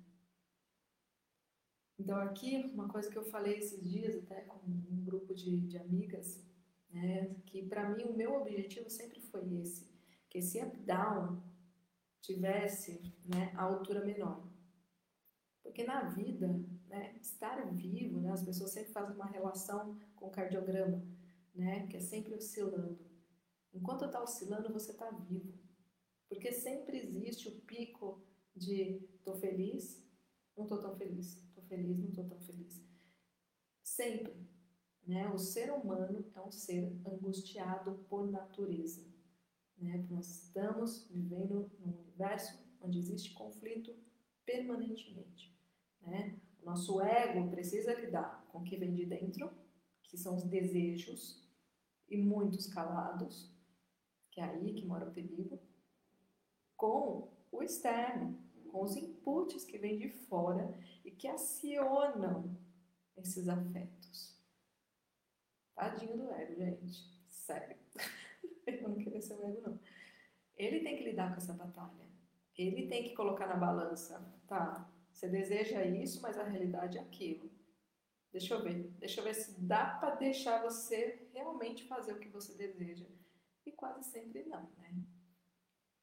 Então, 1.98 2.18
aqui, 2.18 2.70
uma 2.74 2.88
coisa 2.88 3.10
que 3.10 3.16
eu 3.16 3.24
falei 3.24 3.58
esses 3.58 3.82
dias, 3.82 4.16
até 4.16 4.42
com 4.42 4.58
um 4.66 5.04
grupo 5.04 5.34
de, 5.34 5.60
de 5.66 5.78
amigas, 5.78 6.44
né, 6.90 7.34
que 7.46 7.62
para 7.62 7.88
mim 7.88 8.04
o 8.04 8.16
meu 8.16 8.34
objetivo 8.40 8.90
sempre 8.90 9.20
foi 9.20 9.60
esse: 9.60 9.88
que 10.28 10.38
esse 10.38 10.60
up-down 10.60 11.42
tivesse 12.20 13.00
né, 13.24 13.52
a 13.56 13.62
altura 13.62 14.04
menor. 14.04 14.46
Porque 15.62 15.84
na 15.84 16.04
vida, 16.04 16.48
né, 16.86 17.16
estar 17.20 17.64
vivo, 17.72 18.20
né, 18.20 18.30
as 18.30 18.42
pessoas 18.42 18.72
sempre 18.72 18.92
fazem 18.92 19.14
uma 19.14 19.26
relação 19.26 19.98
com 20.14 20.26
o 20.26 20.30
cardiograma 20.30 21.02
né? 21.56 21.86
Que 21.88 21.96
é 21.96 22.00
sempre 22.00 22.34
oscilando. 22.34 22.98
Enquanto 23.72 24.04
está 24.04 24.22
oscilando, 24.22 24.72
você 24.72 24.92
está 24.92 25.10
vivo. 25.10 25.58
Porque 26.28 26.52
sempre 26.52 26.98
existe 26.98 27.48
o 27.48 27.60
pico 27.62 28.24
de 28.54 29.00
tô 29.24 29.34
feliz, 29.34 30.04
não 30.56 30.66
tô 30.66 30.80
tão 30.80 30.96
feliz, 30.96 31.42
tô 31.54 31.62
feliz, 31.62 31.98
não 31.98 32.12
tô 32.12 32.24
tão 32.24 32.40
feliz. 32.40 32.84
Sempre. 33.82 34.34
Né? 35.06 35.28
O 35.28 35.38
ser 35.38 35.70
humano 35.72 36.24
é 36.34 36.40
um 36.40 36.50
ser 36.50 36.98
angustiado 37.06 38.04
por 38.08 38.28
natureza. 38.30 39.06
Né? 39.76 40.04
Nós 40.10 40.44
estamos 40.44 41.06
vivendo 41.08 41.70
num 41.78 42.00
universo 42.00 42.58
onde 42.80 42.98
existe 42.98 43.34
conflito 43.34 43.94
permanentemente. 44.44 45.54
Né? 46.00 46.40
O 46.60 46.64
nosso 46.64 47.00
ego 47.00 47.48
precisa 47.50 47.94
lidar 47.94 48.46
com 48.48 48.58
o 48.58 48.64
que 48.64 48.76
vem 48.76 48.94
de 48.94 49.06
dentro, 49.06 49.50
que 50.02 50.16
são 50.16 50.34
os 50.34 50.44
desejos, 50.44 51.45
e 52.08 52.16
muitos 52.16 52.66
calados, 52.66 53.50
que 54.30 54.40
é 54.40 54.44
aí 54.44 54.74
que 54.74 54.86
mora 54.86 55.08
o 55.08 55.12
perigo, 55.12 55.58
com 56.76 57.28
o 57.50 57.62
externo, 57.62 58.38
com 58.70 58.82
os 58.82 58.96
inputs 58.96 59.64
que 59.64 59.78
vêm 59.78 59.98
de 59.98 60.08
fora 60.08 60.78
e 61.04 61.10
que 61.10 61.26
acionam 61.28 62.56
esses 63.16 63.48
afetos. 63.48 64.36
Tadinho 65.74 66.16
do 66.16 66.32
ego, 66.32 66.54
gente. 66.54 67.06
Sério. 67.28 67.76
Eu 68.66 68.88
não 68.88 68.96
queria 68.96 69.20
ser 69.20 69.34
o 69.34 69.44
ego, 69.44 69.60
não. 69.62 69.80
Ele 70.56 70.80
tem 70.80 70.96
que 70.96 71.04
lidar 71.04 71.30
com 71.30 71.36
essa 71.36 71.52
batalha. 71.52 72.06
Ele 72.56 72.88
tem 72.88 73.04
que 73.04 73.14
colocar 73.14 73.46
na 73.46 73.56
balança. 73.56 74.20
Tá, 74.46 74.90
você 75.12 75.28
deseja 75.28 75.84
isso, 75.84 76.20
mas 76.20 76.38
a 76.38 76.44
realidade 76.44 76.98
é 76.98 77.00
aquilo. 77.00 77.50
Deixa 78.36 78.52
eu 78.52 78.62
ver, 78.62 78.90
deixa 78.98 79.20
eu 79.20 79.24
ver 79.24 79.34
se 79.34 79.58
dá 79.58 79.96
para 79.96 80.14
deixar 80.16 80.62
você 80.62 81.26
realmente 81.32 81.84
fazer 81.84 82.12
o 82.12 82.18
que 82.18 82.28
você 82.28 82.54
deseja. 82.54 83.06
E 83.64 83.72
quase 83.72 84.04
sempre 84.10 84.44
não, 84.44 84.70
né? 84.76 84.94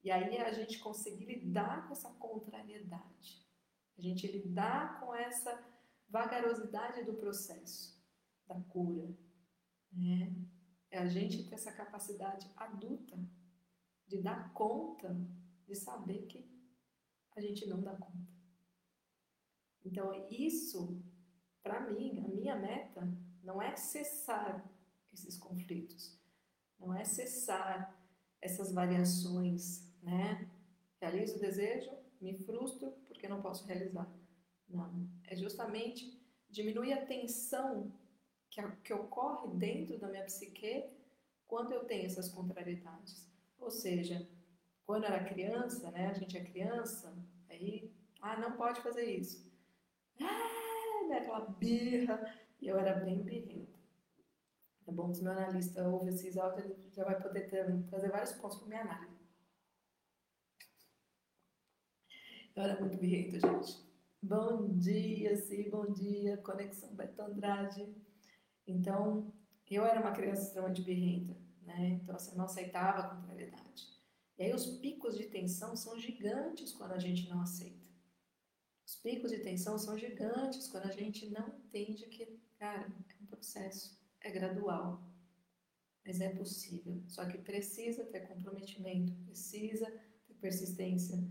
E 0.03 0.09
aí 0.09 0.39
a 0.39 0.51
gente 0.51 0.79
conseguir 0.79 1.25
lidar 1.25 1.85
com 1.85 1.93
essa 1.93 2.09
contrariedade, 2.13 3.47
a 3.95 4.01
gente 4.01 4.25
lidar 4.25 4.99
com 4.99 5.13
essa 5.13 5.63
vagarosidade 6.09 7.03
do 7.03 7.13
processo 7.13 8.03
da 8.47 8.59
cura, 8.61 9.15
né? 9.91 10.35
É 10.89 10.97
a 10.97 11.07
gente 11.07 11.47
ter 11.47 11.53
essa 11.53 11.71
capacidade 11.71 12.49
adulta 12.55 13.15
de 14.07 14.23
dar 14.23 14.51
conta, 14.53 15.15
de 15.67 15.75
saber 15.75 16.25
que 16.25 16.43
a 17.35 17.41
gente 17.41 17.67
não 17.67 17.79
dá 17.79 17.95
conta. 17.95 18.33
Então, 19.85 20.11
isso 20.31 20.99
para 21.63 21.79
mim, 21.79 22.23
a 22.23 22.27
minha 22.27 22.55
meta 22.55 23.07
não 23.41 23.61
é 23.61 23.75
cessar 23.75 24.63
esses 25.13 25.37
conflitos, 25.37 26.19
não 26.77 26.93
é 26.93 27.05
cessar 27.05 27.97
essas 28.41 28.73
variações, 28.73 29.89
né? 30.03 30.49
Realizo 30.99 31.37
o 31.37 31.39
desejo, 31.39 31.91
me 32.19 32.35
frustro 32.37 32.91
porque 33.07 33.27
não 33.27 33.41
posso 33.41 33.65
realizar. 33.65 34.07
Não, 34.67 35.07
é 35.25 35.35
justamente 35.35 36.21
diminuir 36.49 36.93
a 36.93 37.05
tensão 37.05 37.91
que, 38.49 38.61
que 38.83 38.93
ocorre 38.93 39.55
dentro 39.55 39.97
da 39.97 40.07
minha 40.09 40.25
psique 40.25 40.85
quando 41.47 41.71
eu 41.71 41.85
tenho 41.85 42.05
essas 42.05 42.29
contrariedades. 42.29 43.31
Ou 43.59 43.71
seja, 43.71 44.27
quando 44.85 45.05
era 45.05 45.23
criança, 45.23 45.89
né? 45.91 46.07
A 46.07 46.13
gente 46.13 46.37
é 46.37 46.43
criança, 46.43 47.15
aí, 47.49 47.91
ah, 48.21 48.37
não 48.39 48.57
pode 48.57 48.81
fazer 48.81 49.05
isso. 49.05 49.49
Ah, 50.21 50.52
né, 51.07 51.19
aquela 51.19 51.41
birra, 51.41 52.33
e 52.61 52.67
eu 52.67 52.77
era 52.77 52.93
bem 52.93 53.21
birrenta. 53.23 53.79
É 54.87 54.91
bom 54.91 55.11
que 55.11 55.19
o 55.19 55.23
meu 55.23 55.31
analista 55.31 55.87
ouve 55.87 56.09
esses 56.09 56.37
áudios, 56.37 56.65
ele 56.65 56.89
já 56.91 57.05
vai 57.05 57.21
poder 57.21 57.49
ter, 57.49 57.65
trazer 57.83 58.11
vários 58.11 58.33
pontos 58.33 58.57
para 58.57 58.67
minha 58.67 58.81
análise. 58.81 59.23
Eu 62.55 62.63
era 62.63 62.79
muito 62.79 62.97
birrenta, 62.97 63.39
gente. 63.39 63.83
Bom 64.21 64.69
dia, 64.77 65.35
sim, 65.37 65.69
bom 65.69 65.91
dia, 65.91 66.37
Conexão 66.37 66.93
Beto 66.95 67.21
Andrade. 67.21 67.93
Então, 68.67 69.33
eu 69.69 69.85
era 69.85 69.99
uma 69.99 70.11
criança 70.11 70.43
extremamente 70.43 70.81
birrenta, 70.81 71.35
né? 71.63 71.99
Então, 72.01 72.15
assim, 72.15 72.31
eu 72.31 72.37
não 72.37 72.45
aceitava 72.45 72.99
a 72.99 73.15
contrariedade. 73.15 73.87
E 74.37 74.43
aí 74.43 74.53
os 74.53 74.65
picos 74.77 75.17
de 75.17 75.25
tensão 75.25 75.75
são 75.75 75.97
gigantes 75.97 76.73
quando 76.73 76.91
a 76.91 76.99
gente 76.99 77.29
não 77.29 77.41
aceita. 77.41 77.82
Os 78.93 78.99
picos 78.99 79.31
de 79.31 79.39
tensão 79.39 79.75
são 79.79 79.97
gigantes 79.97 80.67
quando 80.67 80.85
a 80.85 80.91
gente 80.91 81.27
não 81.31 81.47
entende 81.57 82.05
que, 82.05 82.39
cara, 82.59 82.87
é 83.09 83.23
um 83.23 83.25
processo, 83.25 83.99
é 84.21 84.29
gradual, 84.29 85.03
mas 86.05 86.21
é 86.21 86.29
possível. 86.29 87.03
Só 87.07 87.25
que 87.25 87.39
precisa 87.39 88.05
ter 88.05 88.27
comprometimento, 88.27 89.11
precisa 89.25 89.89
ter 90.27 90.35
persistência, 90.35 91.27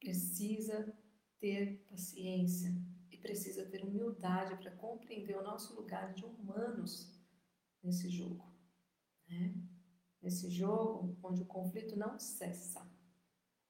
precisa 0.00 0.92
ter 1.38 1.86
paciência 1.88 2.74
e 3.08 3.16
precisa 3.16 3.64
ter 3.66 3.84
humildade 3.84 4.56
para 4.56 4.72
compreender 4.72 5.38
o 5.38 5.44
nosso 5.44 5.76
lugar 5.76 6.12
de 6.12 6.24
humanos 6.24 7.08
nesse 7.84 8.10
jogo. 8.10 8.52
Né? 9.28 9.54
Nesse 10.20 10.50
jogo 10.50 11.16
onde 11.22 11.40
o 11.40 11.46
conflito 11.46 11.96
não 11.96 12.18
cessa. 12.18 12.84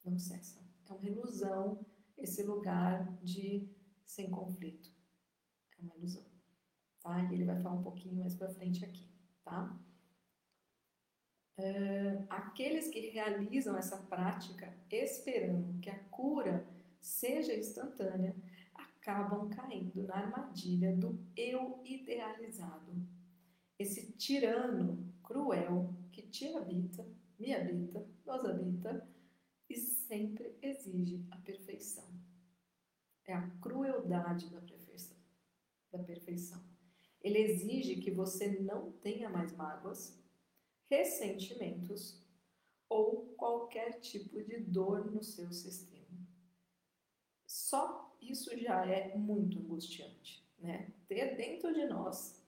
Não 0.02 0.18
cessa. 0.18 0.58
É 0.88 0.92
uma 0.92 1.06
ilusão 1.06 1.84
esse 2.20 2.42
lugar 2.42 3.12
de 3.22 3.68
sem 4.04 4.30
conflito. 4.30 4.90
É 5.78 5.82
uma 5.82 5.96
ilusão. 5.96 6.24
Tá? 7.02 7.22
E 7.22 7.34
ele 7.34 7.44
vai 7.44 7.60
falar 7.62 7.76
um 7.76 7.82
pouquinho 7.82 8.16
mais 8.16 8.34
para 8.34 8.48
frente 8.48 8.84
aqui. 8.84 9.08
Tá? 9.44 9.78
Uh, 11.58 12.24
aqueles 12.28 12.88
que 12.88 13.10
realizam 13.10 13.76
essa 13.76 13.96
prática 13.96 14.74
esperando 14.90 15.78
que 15.80 15.90
a 15.90 15.98
cura 16.04 16.66
seja 17.00 17.54
instantânea, 17.54 18.34
acabam 18.74 19.48
caindo 19.48 20.02
na 20.06 20.16
armadilha 20.16 20.94
do 20.94 21.18
eu 21.36 21.80
idealizado. 21.84 22.92
Esse 23.78 24.12
tirano 24.12 25.10
cruel 25.22 25.94
que 26.12 26.22
te 26.22 26.54
habita, 26.54 27.06
me 27.38 27.54
habita, 27.54 28.06
nos 28.26 28.44
habita 28.44 29.08
sempre 30.10 30.58
exige 30.60 31.24
a 31.30 31.36
perfeição. 31.36 32.04
É 33.24 33.32
a 33.32 33.48
crueldade 33.62 34.50
da 34.50 34.60
perfeição. 34.60 35.16
Da 35.92 36.00
perfeição. 36.00 36.60
Ele 37.22 37.38
exige 37.38 38.00
que 38.00 38.10
você 38.10 38.58
não 38.60 38.90
tenha 38.90 39.30
mais 39.30 39.52
mágoas, 39.52 40.20
ressentimentos 40.88 42.20
ou 42.88 43.26
qualquer 43.36 44.00
tipo 44.00 44.42
de 44.42 44.58
dor 44.58 45.08
no 45.12 45.22
seu 45.22 45.52
sistema. 45.52 46.18
Só 47.46 48.16
isso 48.20 48.58
já 48.58 48.84
é 48.84 49.16
muito 49.16 49.60
angustiante, 49.60 50.44
né? 50.58 50.92
Ter 51.06 51.36
dentro 51.36 51.72
de 51.72 51.86
nós 51.86 52.44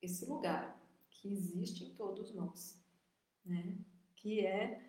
esse 0.00 0.24
lugar 0.24 0.80
que 1.10 1.28
existe 1.28 1.84
em 1.84 1.94
todos 1.94 2.32
nós, 2.32 2.82
né? 3.44 3.76
Que 4.14 4.46
é 4.46 4.85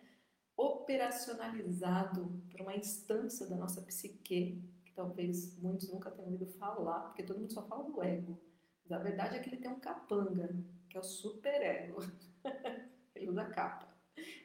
operacionalizado 0.57 2.41
por 2.49 2.61
uma 2.61 2.75
instância 2.75 3.45
da 3.47 3.55
nossa 3.55 3.81
psique, 3.83 4.59
que 4.83 4.91
talvez 4.93 5.55
muitos 5.59 5.87
nunca 5.89 6.09
tenham 6.09 6.31
ouvido 6.31 6.51
falar, 6.53 7.01
porque 7.01 7.21
todo 7.21 7.39
mundo 7.39 7.53
só 7.53 7.61
fala 7.67 7.83
do 7.83 8.03
ego. 8.03 8.41
Mas 8.83 8.91
a 8.91 9.03
verdade 9.03 9.37
é 9.37 9.39
que 9.39 9.49
ele 9.49 9.61
tem 9.61 9.69
um 9.69 9.79
capanga, 9.79 10.49
que 10.89 10.97
é 10.97 10.99
o 10.99 11.03
superego. 11.03 12.01
ele 13.13 13.29
usa 13.29 13.45
capa. 13.45 13.87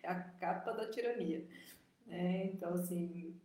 É 0.03 0.09
a 0.09 0.23
capa 0.23 0.73
da 0.73 0.91
tirania. 0.91 1.49
É, 2.07 2.47
então, 2.47 2.75
assim, 2.75 3.41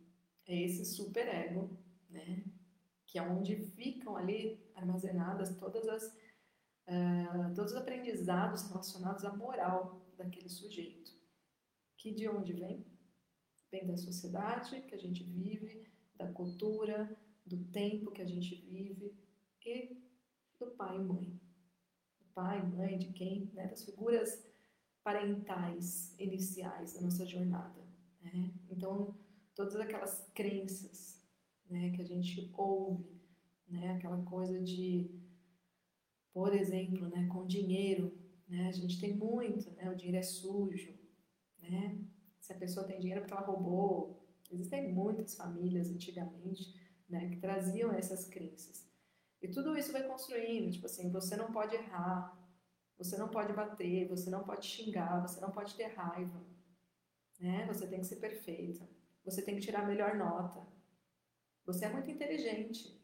é 0.46 0.62
esse 0.62 0.84
superego, 0.84 1.70
né? 2.10 2.44
Que 3.06 3.18
é 3.18 3.22
onde 3.22 3.56
ficam 3.56 4.14
ali 4.16 4.60
armazenadas 4.74 5.56
todas 5.56 5.88
as 5.88 6.04
uh, 6.88 7.54
todos 7.54 7.72
os 7.72 7.78
aprendizados 7.78 8.68
relacionados 8.68 9.24
à 9.24 9.34
moral 9.34 10.02
daquele 10.16 10.48
sujeito. 10.48 11.17
Que 11.98 12.12
de 12.12 12.28
onde 12.28 12.52
vem? 12.52 12.86
Vem 13.70 13.86
da 13.86 13.96
sociedade 13.96 14.80
que 14.82 14.94
a 14.94 14.98
gente 14.98 15.22
vive, 15.24 15.86
da 16.16 16.32
cultura, 16.32 17.14
do 17.44 17.64
tempo 17.64 18.10
que 18.10 18.22
a 18.22 18.26
gente 18.26 18.54
vive 18.54 19.14
e 19.66 19.98
do 20.58 20.70
pai 20.70 20.96
e 20.96 21.00
mãe. 21.00 21.40
Do 22.18 22.24
pai, 22.32 22.66
mãe, 22.66 22.98
de 22.98 23.12
quem? 23.12 23.50
Né? 23.52 23.66
Das 23.66 23.84
figuras 23.84 24.46
parentais 25.04 26.14
iniciais 26.18 26.94
da 26.94 27.00
nossa 27.00 27.26
jornada. 27.26 27.80
Né? 28.22 28.54
Então, 28.70 29.14
todas 29.54 29.76
aquelas 29.76 30.26
crenças 30.34 31.22
né, 31.68 31.90
que 31.90 32.00
a 32.00 32.04
gente 32.04 32.50
ouve, 32.56 33.20
né, 33.68 33.92
aquela 33.92 34.22
coisa 34.24 34.60
de, 34.60 35.10
por 36.32 36.54
exemplo, 36.54 37.08
né, 37.08 37.26
com 37.26 37.46
dinheiro, 37.46 38.16
né, 38.48 38.68
a 38.68 38.72
gente 38.72 39.00
tem 39.00 39.14
muito, 39.14 39.70
né, 39.72 39.90
o 39.90 39.94
dinheiro 39.94 40.18
é 40.18 40.22
sujo, 40.22 40.97
né, 41.70 41.98
se 42.40 42.52
a 42.52 42.56
pessoa 42.56 42.86
tem 42.86 42.98
dinheiro 42.98 43.20
porque 43.20 43.34
ela 43.34 43.46
roubou, 43.46 44.22
existem 44.50 44.92
muitas 44.92 45.34
famílias 45.34 45.90
antigamente 45.90 46.74
né, 47.08 47.28
que 47.28 47.36
traziam 47.36 47.92
essas 47.92 48.26
crenças. 48.26 48.86
E 49.40 49.48
tudo 49.48 49.76
isso 49.76 49.92
vai 49.92 50.06
construindo, 50.06 50.72
tipo 50.72 50.86
assim, 50.86 51.10
você 51.10 51.36
não 51.36 51.52
pode 51.52 51.74
errar, 51.74 52.36
você 52.96 53.16
não 53.16 53.28
pode 53.28 53.52
bater, 53.52 54.08
você 54.08 54.28
não 54.28 54.42
pode 54.42 54.66
xingar, 54.66 55.20
você 55.20 55.40
não 55.40 55.52
pode 55.52 55.74
ter 55.76 55.86
raiva, 55.94 56.44
né? 57.38 57.64
Você 57.66 57.86
tem 57.86 58.00
que 58.00 58.06
ser 58.06 58.16
perfeita. 58.16 58.88
Você 59.24 59.42
tem 59.42 59.54
que 59.54 59.60
tirar 59.60 59.82
a 59.82 59.86
melhor 59.86 60.16
nota. 60.16 60.66
Você 61.64 61.84
é 61.84 61.92
muito 61.92 62.10
inteligente. 62.10 62.98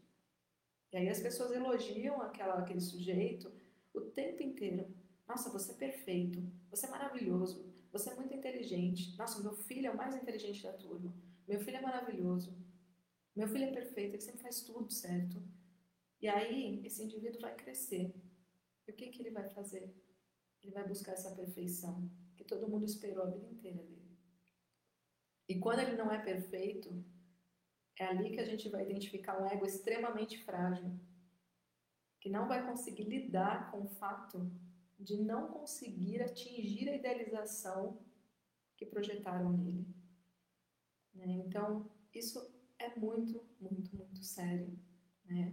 E 0.93 0.97
aí 0.97 1.09
as 1.09 1.21
pessoas 1.21 1.53
elogiam 1.53 2.21
aquela, 2.23 2.55
aquele 2.59 2.81
sujeito 2.81 3.53
o 3.93 4.01
tempo 4.01 4.43
inteiro. 4.43 4.93
Nossa, 5.29 5.51
você 5.51 5.73
é 5.73 5.75
perfeito. 5.77 6.43
Você 6.71 6.87
é 6.87 6.91
maravilhoso. 6.91 7.74
Você 7.95 8.11
é 8.11 8.15
muito 8.17 8.35
inteligente. 8.35 9.17
Nossa, 9.17 9.41
meu 9.41 9.55
filho 9.55 9.87
é 9.87 9.91
o 9.93 9.97
mais 9.97 10.17
inteligente 10.17 10.65
da 10.65 10.73
turma. 10.73 11.15
Meu 11.47 11.61
filho 11.61 11.77
é 11.77 11.81
maravilhoso. 11.81 12.53
Meu 13.37 13.47
filho 13.47 13.67
é 13.67 13.71
perfeito, 13.71 14.15
ele 14.15 14.21
sempre 14.21 14.43
faz 14.43 14.63
tudo 14.63 14.91
certo. 14.93 15.41
E 16.21 16.27
aí, 16.27 16.85
esse 16.85 17.05
indivíduo 17.05 17.41
vai 17.41 17.55
crescer. 17.55 18.13
E 18.85 18.91
o 18.91 18.95
que, 18.95 19.11
que 19.11 19.23
ele 19.23 19.31
vai 19.31 19.49
fazer? 19.49 19.95
Ele 20.61 20.73
vai 20.73 20.89
buscar 20.89 21.13
essa 21.13 21.37
perfeição 21.37 22.11
que 22.35 22.43
todo 22.43 22.69
mundo 22.69 22.85
esperou 22.85 23.23
a 23.23 23.31
vida 23.31 23.47
inteira 23.47 23.85
dele. 23.85 24.19
E 25.49 25.61
quando 25.61 25.79
ele 25.79 25.97
não 25.97 26.11
é 26.11 26.19
perfeito, 26.19 26.91
é 27.97 28.07
ali 28.07 28.33
que 28.33 28.41
a 28.41 28.45
gente 28.45 28.69
vai 28.69 28.83
identificar 28.83 29.41
um 29.41 29.47
ego 29.47 29.65
extremamente 29.65 30.43
frágil, 30.43 30.99
que 32.21 32.29
não 32.29 32.49
vai 32.49 32.67
conseguir 32.67 33.05
lidar 33.05 33.71
com 33.71 33.83
o 33.83 33.89
fato 33.89 34.51
de 35.05 35.19
não 35.19 35.49
conseguir 35.49 36.23
atingir 36.23 36.89
a 36.89 36.97
idealização 36.97 38.01
que 38.77 38.87
projetaram 38.87 39.53
nele. 39.53 39.87
Né? 41.15 41.43
Então, 41.47 41.91
isso 42.13 42.41
é 42.79 42.99
muito, 42.99 43.45
muito, 43.61 43.95
muito 43.95 44.25
sério. 44.25 44.77
Né? 45.27 45.53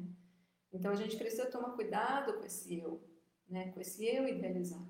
Então, 0.71 0.91
a 0.91 0.95
gente 0.95 1.17
precisa 1.17 1.51
tomar 1.51 1.71
cuidado 1.71 2.39
com 2.39 2.45
esse 2.45 2.73
eu, 2.79 3.03
né? 3.47 3.71
com 3.71 3.81
esse 3.81 4.05
eu 4.05 4.27
idealizado. 4.27 4.89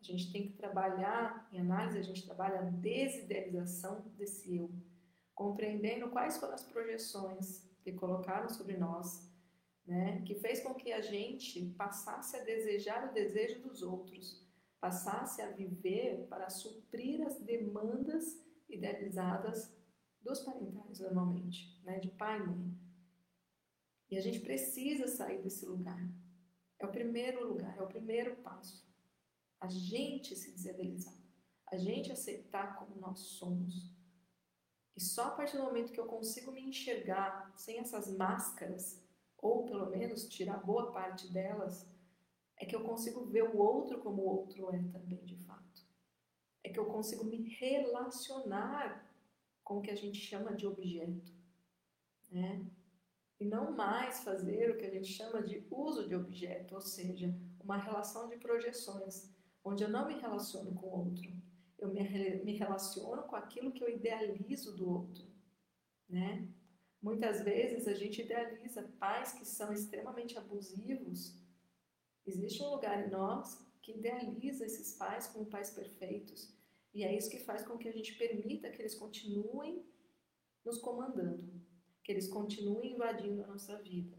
A 0.00 0.02
gente 0.02 0.32
tem 0.32 0.48
que 0.48 0.56
trabalhar, 0.56 1.48
em 1.52 1.60
análise, 1.60 1.98
a 1.98 2.02
gente 2.02 2.24
trabalha 2.24 2.60
a 2.60 2.64
desidealização 2.64 4.00
desse 4.16 4.56
eu, 4.56 4.70
compreendendo 5.34 6.10
quais 6.10 6.36
foram 6.38 6.54
as 6.54 6.64
projeções 6.64 7.70
que 7.82 7.92
colocaram 7.92 8.48
sobre 8.48 8.76
nós, 8.76 9.29
né, 9.86 10.22
que 10.22 10.34
fez 10.34 10.60
com 10.60 10.74
que 10.74 10.92
a 10.92 11.00
gente 11.00 11.66
passasse 11.76 12.36
a 12.36 12.44
desejar 12.44 13.08
o 13.08 13.12
desejo 13.12 13.60
dos 13.60 13.82
outros, 13.82 14.46
passasse 14.80 15.42
a 15.42 15.50
viver 15.50 16.26
para 16.28 16.48
suprir 16.48 17.26
as 17.26 17.38
demandas 17.40 18.40
idealizadas 18.68 19.74
dos 20.22 20.40
parentais, 20.40 21.00
normalmente, 21.00 21.80
né, 21.82 21.98
de 21.98 22.10
pai 22.10 22.38
e 22.38 22.46
mãe. 22.46 22.78
E 24.10 24.16
a 24.16 24.20
gente 24.20 24.40
precisa 24.40 25.06
sair 25.06 25.42
desse 25.42 25.66
lugar. 25.66 26.00
É 26.78 26.86
o 26.86 26.90
primeiro 26.90 27.46
lugar, 27.46 27.76
é 27.76 27.82
o 27.82 27.86
primeiro 27.86 28.36
passo 28.36 28.90
a 29.60 29.68
gente 29.68 30.34
se 30.34 30.52
desadelizar, 30.52 31.14
a 31.70 31.76
gente 31.76 32.10
aceitar 32.10 32.78
como 32.78 32.98
nós 32.98 33.18
somos. 33.20 33.94
E 34.96 35.00
só 35.00 35.24
a 35.24 35.30
partir 35.32 35.58
do 35.58 35.64
momento 35.64 35.92
que 35.92 36.00
eu 36.00 36.06
consigo 36.06 36.50
me 36.50 36.62
enxergar 36.62 37.52
sem 37.56 37.78
essas 37.78 38.10
máscaras, 38.16 38.98
ou 39.40 39.64
pelo 39.64 39.86
menos 39.86 40.28
tirar 40.28 40.64
boa 40.64 40.92
parte 40.92 41.28
delas, 41.32 41.88
é 42.56 42.66
que 42.66 42.76
eu 42.76 42.82
consigo 42.82 43.24
ver 43.24 43.42
o 43.42 43.56
outro 43.56 43.98
como 44.00 44.22
o 44.22 44.26
outro 44.26 44.68
é 44.74 44.82
também 44.92 45.24
de 45.24 45.36
fato. 45.36 45.82
É 46.62 46.68
que 46.68 46.78
eu 46.78 46.84
consigo 46.84 47.24
me 47.24 47.48
relacionar 47.54 49.10
com 49.64 49.78
o 49.78 49.82
que 49.82 49.90
a 49.90 49.96
gente 49.96 50.18
chama 50.18 50.54
de 50.54 50.66
objeto, 50.66 51.32
né? 52.30 52.66
E 53.38 53.44
não 53.46 53.72
mais 53.72 54.22
fazer 54.22 54.70
o 54.70 54.76
que 54.76 54.84
a 54.84 54.90
gente 54.90 55.08
chama 55.08 55.42
de 55.42 55.64
uso 55.70 56.06
de 56.06 56.14
objeto, 56.14 56.74
ou 56.74 56.80
seja, 56.82 57.34
uma 57.58 57.78
relação 57.78 58.28
de 58.28 58.36
projeções 58.36 59.30
onde 59.64 59.82
eu 59.82 59.88
não 59.88 60.06
me 60.06 60.20
relaciono 60.20 60.74
com 60.74 60.86
o 60.86 60.98
outro, 61.06 61.32
eu 61.78 61.88
me, 61.88 62.02
me 62.44 62.56
relaciono 62.56 63.22
com 63.22 63.36
aquilo 63.36 63.72
que 63.72 63.82
eu 63.82 63.88
idealizo 63.88 64.76
do 64.76 64.90
outro, 64.90 65.24
né? 66.06 66.46
Muitas 67.02 67.42
vezes 67.42 67.88
a 67.88 67.94
gente 67.94 68.20
idealiza 68.20 68.82
pais 68.98 69.32
que 69.32 69.44
são 69.44 69.72
extremamente 69.72 70.36
abusivos. 70.36 71.34
Existe 72.26 72.62
um 72.62 72.70
lugar 72.70 73.06
em 73.06 73.10
nós 73.10 73.58
que 73.80 73.92
idealiza 73.92 74.66
esses 74.66 74.94
pais 74.94 75.26
como 75.26 75.46
pais 75.46 75.70
perfeitos. 75.70 76.54
E 76.92 77.02
é 77.02 77.16
isso 77.16 77.30
que 77.30 77.38
faz 77.38 77.64
com 77.64 77.78
que 77.78 77.88
a 77.88 77.92
gente 77.92 78.14
permita 78.16 78.70
que 78.70 78.82
eles 78.82 78.94
continuem 78.94 79.82
nos 80.64 80.78
comandando, 80.78 81.50
que 82.04 82.12
eles 82.12 82.28
continuem 82.28 82.92
invadindo 82.92 83.42
a 83.44 83.46
nossa 83.46 83.78
vida. 83.78 84.18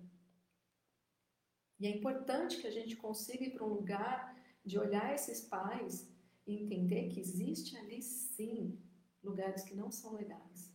E 1.80 1.86
é 1.86 1.96
importante 1.96 2.58
que 2.58 2.67
a 2.67 2.72
gente 2.72 2.96
consiga 2.96 3.44
ir 3.44 3.52
para 3.52 3.65
um 3.65 3.74
lugar 3.74 4.36
de 4.65 4.80
olhar 4.80 5.13
esses 5.13 5.41
pais 5.41 6.10
e 6.48 6.56
entender 6.56 7.10
que 7.10 7.20
existe 7.20 7.78
ali 7.78 8.02
sim 8.02 8.80
lugares 9.24 9.63
que 9.63 9.76
não 9.76 9.91
são 9.91 10.13
legais. 10.13 10.70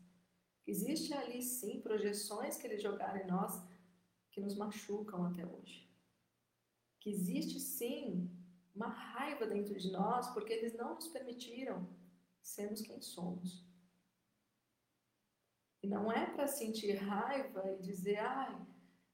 Existe 0.67 1.15
ali 1.15 1.43
sim 1.43 1.81
projeções 1.81 2.57
que 2.57 2.67
eles 2.67 2.83
jogaram 2.83 3.21
em 3.21 3.27
nós 3.27 3.63
que 4.31 4.41
nos 4.41 4.57
machucam 4.57 5.25
até 5.25 5.47
hoje. 5.47 5.89
Que 6.99 7.11
existe 7.11 7.61
sim 7.61 8.29
uma 8.75 8.89
raiva 8.89 9.47
dentro 9.47 9.79
de 9.79 9.91
nós 9.91 10.29
porque 10.31 10.53
eles 10.53 10.75
não 10.75 10.95
nos 10.95 11.09
permitiram 11.09 11.89
sermos 12.43 12.81
quem 12.81 13.01
somos. 13.01 13.65
E 15.83 15.89
não 15.89 16.11
é 16.11 16.27
para 16.27 16.49
sentir 16.49 16.95
raiva 16.97 17.73
e 17.73 17.83
dizer, 17.83 18.19
ai, 18.19 18.67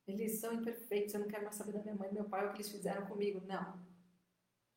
eles 0.07 0.41
são 0.41 0.55
imperfeitos, 0.55 1.13
eu 1.13 1.21
não 1.21 1.29
quero 1.29 1.45
mais 1.45 1.57
saber 1.57 1.73
da 1.73 1.83
minha 1.83 1.95
mãe 1.95 2.11
meu 2.11 2.25
pai 2.25 2.47
o 2.47 2.51
que 2.51 2.57
eles 2.57 2.71
fizeram 2.71 3.07
comigo. 3.07 3.43
Não. 3.47 3.79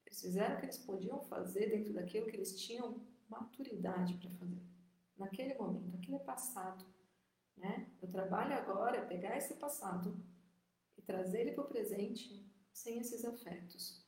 Eles 0.06 0.22
fizeram 0.22 0.56
o 0.56 0.60
que 0.60 0.66
eles 0.66 0.78
podiam 0.78 1.22
fazer 1.22 1.70
dentro 1.70 1.94
daquilo 1.94 2.28
que 2.28 2.36
eles 2.36 2.60
tinham 2.60 3.02
maturidade 3.30 4.14
para 4.16 4.30
fazer. 4.32 4.75
Naquele 5.18 5.54
momento, 5.56 5.96
aquele 5.96 6.18
é 6.18 6.20
passado. 6.20 6.86
Né? 7.58 7.90
O 8.02 8.08
trabalho 8.08 8.54
agora 8.54 8.98
é 8.98 9.06
pegar 9.06 9.38
esse 9.38 9.56
passado 9.56 10.18
e 10.98 11.02
trazer 11.02 11.42
ele 11.42 11.52
para 11.54 11.64
o 11.64 11.68
presente 11.68 12.46
sem 12.74 13.00
esses 13.00 13.24
afetos. 13.24 14.06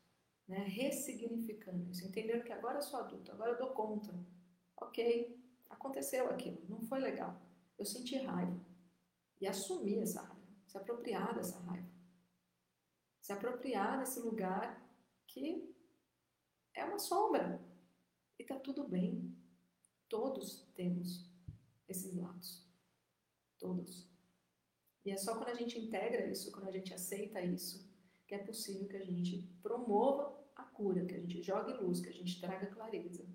Né? 0.47 0.59
Ressignificando 0.67 1.89
isso, 1.89 2.05
entendendo 2.05 2.43
que 2.43 2.53
agora 2.53 2.77
eu 2.77 2.81
sou 2.81 2.99
adulto, 2.99 3.31
agora 3.31 3.51
eu 3.51 3.57
dou 3.57 3.71
conta. 3.71 4.13
Ok, 4.75 5.41
aconteceu 5.69 6.29
aquilo, 6.29 6.61
não 6.67 6.81
foi 6.81 6.99
legal. 6.99 7.41
Eu 7.77 7.85
senti 7.85 8.17
raiva 8.17 8.59
e 9.39 9.47
assumi 9.47 9.99
essa 9.99 10.21
raiva 10.21 10.37
se 10.67 10.77
apropriar 10.77 11.33
dessa 11.33 11.57
raiva, 11.59 11.87
se 13.21 13.31
apropriar 13.31 13.99
desse 13.99 14.19
lugar 14.19 14.85
que 15.25 15.73
é 16.73 16.83
uma 16.83 16.99
sombra 16.99 17.61
e 18.37 18.43
tá 18.43 18.59
tudo 18.59 18.87
bem. 18.87 19.35
Todos 20.09 20.65
temos 20.75 21.29
esses 21.87 22.15
lados, 22.15 22.65
todos. 23.59 24.07
E 25.05 25.11
é 25.11 25.17
só 25.17 25.35
quando 25.35 25.49
a 25.49 25.53
gente 25.53 25.79
integra 25.79 26.25
isso, 26.27 26.51
quando 26.51 26.67
a 26.67 26.71
gente 26.71 26.93
aceita 26.93 27.41
isso, 27.41 27.87
que 28.27 28.35
é 28.35 28.39
possível 28.39 28.87
que 28.87 28.97
a 28.97 29.05
gente 29.05 29.41
promova 29.61 30.37
a 30.55 30.63
cura, 30.63 31.05
que 31.05 31.15
a 31.15 31.19
gente 31.19 31.41
jogue 31.41 31.73
luz, 31.73 32.01
que 32.01 32.09
a 32.09 32.13
gente 32.13 32.41
traga 32.41 32.67
clareza, 32.67 33.25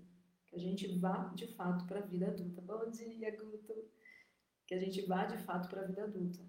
que 0.47 0.55
a 0.55 0.59
gente 0.59 0.87
vá 0.99 1.31
de 1.35 1.47
fato 1.47 1.85
para 1.85 1.99
a 1.99 2.05
vida 2.05 2.27
adulta. 2.27 2.61
Bom 2.61 2.89
dia, 2.91 3.35
Guto! 3.35 3.73
Que 4.67 4.75
a 4.75 4.79
gente 4.79 5.01
vá 5.05 5.25
de 5.25 5.37
fato 5.39 5.67
para 5.67 5.81
a 5.81 5.85
vida 5.85 6.03
adulta. 6.03 6.39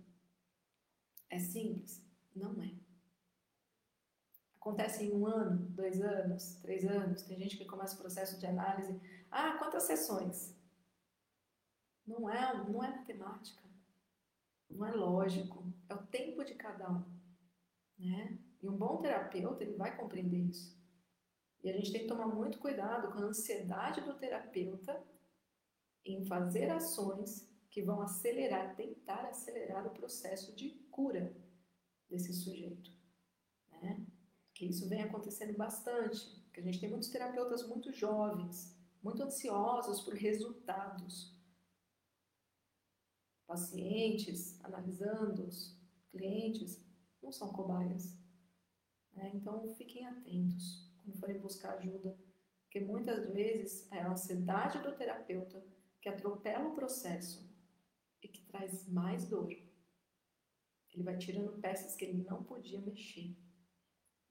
É 1.31 1.39
simples? 1.39 2.07
Não 2.35 2.63
é. 2.63 2.71
Acontece 4.57 5.05
em 5.05 5.13
um 5.13 5.27
ano, 5.27 5.67
dois 5.71 6.01
anos, 6.01 6.57
três 6.63 6.87
anos. 6.87 7.23
Tem 7.23 7.39
gente 7.39 7.57
que 7.57 7.65
começa 7.65 7.95
o 7.95 7.99
processo 7.99 8.39
de 8.39 8.47
análise. 8.47 8.99
Ah, 9.37 9.59
quantas 9.59 9.83
sessões? 9.83 10.57
Não 12.07 12.31
é, 12.31 12.57
não 12.57 12.85
é 12.85 12.89
matemática. 12.89 13.65
Não 14.71 14.87
é 14.87 14.93
lógico. 14.93 15.75
É 15.89 15.95
o 15.95 16.07
tempo 16.07 16.45
de 16.45 16.55
cada 16.55 16.89
um. 16.89 17.05
Né? 17.99 18.39
E 18.63 18.69
um 18.69 18.77
bom 18.77 19.03
terapeuta, 19.03 19.65
ele 19.65 19.77
vai 19.77 19.97
compreender 19.97 20.39
isso. 20.39 20.81
E 21.65 21.69
a 21.69 21.73
gente 21.73 21.91
tem 21.91 22.03
que 22.03 22.07
tomar 22.07 22.29
muito 22.29 22.61
cuidado 22.61 23.11
com 23.11 23.19
a 23.19 23.23
ansiedade 23.23 24.03
do 24.03 24.15
terapeuta 24.15 25.05
em 26.05 26.25
fazer 26.27 26.71
ações 26.71 27.53
que 27.73 27.83
vão 27.83 28.03
acelerar, 28.03 28.77
tentar 28.77 29.27
acelerar 29.27 29.85
o 29.85 29.91
processo 29.91 30.55
de 30.55 30.71
cura 30.93 31.37
desse 32.09 32.33
sujeito. 32.33 32.89
Né? 33.83 34.07
Que 34.55 34.67
isso 34.67 34.89
vem 34.89 35.03
acontecendo 35.03 35.57
bastante, 35.57 36.41
que 36.53 36.61
a 36.61 36.63
gente 36.63 36.79
tem 36.79 36.89
muitos 36.89 37.09
terapeutas 37.09 37.67
muito 37.67 37.93
jovens, 37.93 38.74
muito 39.05 39.23
ansiosos 39.23 40.01
por 40.01 40.15
resultados. 40.15 41.39
Pacientes, 43.47 44.59
analisando-os, 44.65 45.79
clientes, 46.11 46.83
não 47.23 47.31
são 47.31 47.53
cobaias. 47.53 48.19
Né? 49.13 49.31
Então, 49.35 49.69
fiquem 49.75 50.07
atentos 50.07 50.91
quando 51.03 51.19
forem 51.19 51.39
buscar 51.39 51.75
ajuda, 51.75 52.19
porque 52.63 52.81
muitas 52.81 53.29
vezes 53.31 53.87
é 53.93 54.01
a 54.01 54.11
ansiedade 54.11 54.79
do 54.79 54.97
terapeuta 54.97 55.63
que 56.01 56.09
atropela 56.09 56.71
o 56.71 56.75
processo 56.75 57.47
e 58.23 58.29
que 58.29 58.43
traz 58.47 58.89
mais 58.89 59.29
dor. 59.29 59.51
Ele 59.51 61.03
vai 61.03 61.19
tirando 61.19 61.61
peças 61.61 61.95
que 61.95 62.07
ele 62.07 62.25
não 62.25 62.43
podia 62.43 62.81
mexer. 62.81 63.37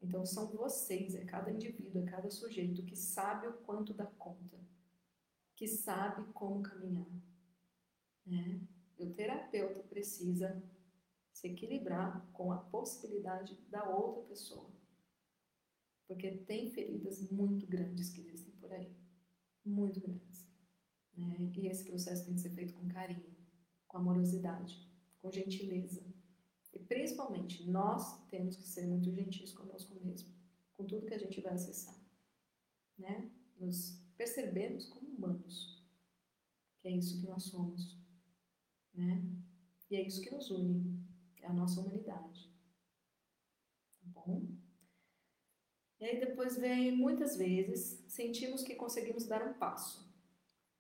Então 0.04 0.26
são 0.26 0.48
vocês, 0.48 1.16
é 1.16 1.24
cada 1.24 1.52
indivíduo, 1.52 2.04
é 2.04 2.06
cada 2.06 2.30
sujeito 2.30 2.84
que 2.84 2.96
sabe 2.96 3.48
o 3.48 3.54
quanto 3.54 3.94
dá 3.94 4.06
conta, 4.06 4.60
que 5.56 5.68
sabe 5.68 6.32
como 6.34 6.62
caminhar. 6.62 7.08
Né? 8.26 8.62
E 9.00 9.06
o 9.06 9.13
terapeuta 9.13 9.82
precisa 9.84 10.62
se 11.32 11.48
equilibrar 11.48 12.28
com 12.34 12.52
a 12.52 12.58
possibilidade 12.58 13.56
da 13.70 13.89
outra 13.89 14.24
pessoa. 14.24 14.70
Porque 16.08 16.30
tem 16.32 16.70
feridas 16.70 17.22
muito 17.32 17.66
grandes 17.66 18.10
que 18.10 18.22
existem 18.22 18.54
por 18.56 18.72
aí. 18.72 18.94
Muito 19.66 20.02
grandes. 20.02 20.46
Né? 21.16 21.52
E 21.56 21.68
esse 21.68 21.86
processo 21.86 22.26
tem 22.26 22.36
que 22.36 22.42
ser 22.42 22.52
feito 22.52 22.74
com 22.74 22.88
carinho 22.89 23.34
com 23.94 24.00
amorosidade, 24.00 24.92
com 25.22 25.32
gentileza. 25.32 26.04
E 26.74 26.80
principalmente, 26.80 27.70
nós 27.70 28.22
temos 28.30 28.56
que 28.56 28.68
ser 28.68 28.88
muito 28.88 29.12
gentis 29.12 29.54
conosco 29.54 29.94
mesmo, 30.04 30.34
com 30.74 30.86
tudo 30.86 31.06
que 31.06 31.14
a 31.14 31.20
gente 31.20 31.40
vai 31.42 31.54
acessar. 31.54 31.96
Né? 32.98 33.32
Nos 33.60 34.02
percebemos 34.18 34.88
como 34.88 35.08
humanos, 35.10 35.84
que 36.82 36.88
é 36.88 36.92
isso 36.92 37.22
que 37.22 37.28
nós 37.28 37.44
somos. 37.44 37.98
Né? 38.94 39.24
E 39.90 39.96
é 39.96 40.06
isso 40.06 40.22
que 40.22 40.32
nos 40.32 40.50
une, 40.50 41.00
é 41.42 41.48
a 41.48 41.54
nossa 41.54 41.80
humanidade. 41.80 42.52
Tá 44.14 44.22
bom? 44.22 44.48
E 46.00 46.06
aí 46.06 46.20
depois 46.20 46.58
vem, 46.58 46.92
muitas 46.92 47.38
vezes, 47.38 48.04
sentimos 48.08 48.64
que 48.64 48.76
conseguimos 48.76 49.26
dar 49.26 49.48
um 49.48 49.54
passo. 49.54 50.12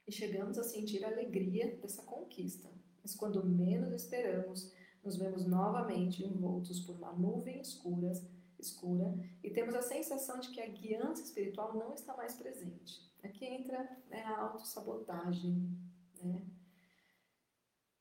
E 0.05 0.11
chegamos 0.11 0.57
a 0.57 0.63
sentir 0.63 1.05
a 1.05 1.07
alegria 1.07 1.77
dessa 1.77 2.03
conquista 2.03 2.69
mas 3.03 3.13
quando 3.13 3.45
menos 3.45 3.93
esperamos, 3.93 4.71
nos 5.03 5.17
vemos 5.17 5.45
novamente 5.45 6.23
envoltos 6.23 6.79
por 6.79 6.95
uma 6.95 7.11
nuvem 7.11 7.59
escura, 7.59 8.13
escura 8.57 9.13
e 9.43 9.49
temos 9.49 9.75
a 9.75 9.81
sensação 9.81 10.39
de 10.39 10.49
que 10.49 10.61
a 10.61 10.67
guiança 10.67 11.21
espiritual 11.23 11.75
não 11.75 11.93
está 11.93 12.15
mais 12.15 12.35
presente. 12.35 13.11
Aqui 13.21 13.45
entra 13.45 13.83
né, 14.09 14.23
a 14.23 14.41
autossabotagem. 14.41 15.69
Né? 16.21 16.41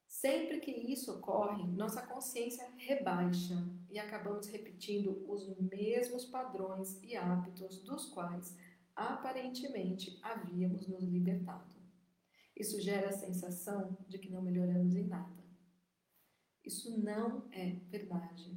Sempre 0.06 0.60
que 0.60 0.70
isso 0.70 1.12
ocorre, 1.12 1.66
nossa 1.72 2.06
consciência 2.06 2.68
rebaixa 2.76 3.56
e 3.90 3.98
acabamos 3.98 4.46
repetindo 4.46 5.24
os 5.28 5.48
mesmos 5.58 6.24
padrões 6.24 7.02
e 7.02 7.16
hábitos 7.16 7.78
dos 7.82 8.06
quais 8.06 8.56
aparentemente 8.94 10.20
havíamos 10.22 10.86
nos 10.86 11.02
libertado. 11.02 11.74
Isso 12.56 12.80
gera 12.80 13.08
a 13.08 13.12
sensação 13.12 13.96
de 14.08 14.18
que 14.18 14.30
não 14.30 14.42
melhoramos 14.42 14.94
em 14.94 15.08
nada. 15.08 15.41
Isso 16.72 16.98
não 16.98 17.46
é 17.52 17.76
verdade. 17.90 18.56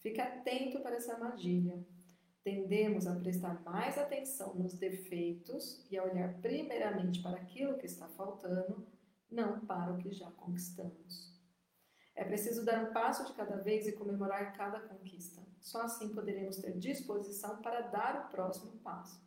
Fique 0.00 0.20
atento 0.20 0.80
para 0.80 0.96
essa 0.96 1.14
armadilha. 1.14 1.82
Tendemos 2.42 3.06
a 3.06 3.18
prestar 3.18 3.62
mais 3.64 3.96
atenção 3.96 4.54
nos 4.54 4.74
defeitos 4.74 5.82
e 5.90 5.96
a 5.96 6.04
olhar 6.04 6.34
primeiramente 6.42 7.22
para 7.22 7.38
aquilo 7.38 7.78
que 7.78 7.86
está 7.86 8.06
faltando, 8.06 8.86
não 9.30 9.64
para 9.64 9.94
o 9.94 9.96
que 9.96 10.12
já 10.12 10.30
conquistamos. 10.32 11.32
É 12.14 12.22
preciso 12.22 12.66
dar 12.66 12.84
um 12.84 12.92
passo 12.92 13.24
de 13.24 13.32
cada 13.32 13.56
vez 13.56 13.88
e 13.88 13.92
comemorar 13.92 14.54
cada 14.54 14.78
conquista. 14.80 15.42
Só 15.58 15.80
assim 15.80 16.14
poderemos 16.14 16.58
ter 16.58 16.78
disposição 16.78 17.62
para 17.62 17.80
dar 17.80 18.26
o 18.26 18.30
próximo 18.30 18.72
passo. 18.80 19.24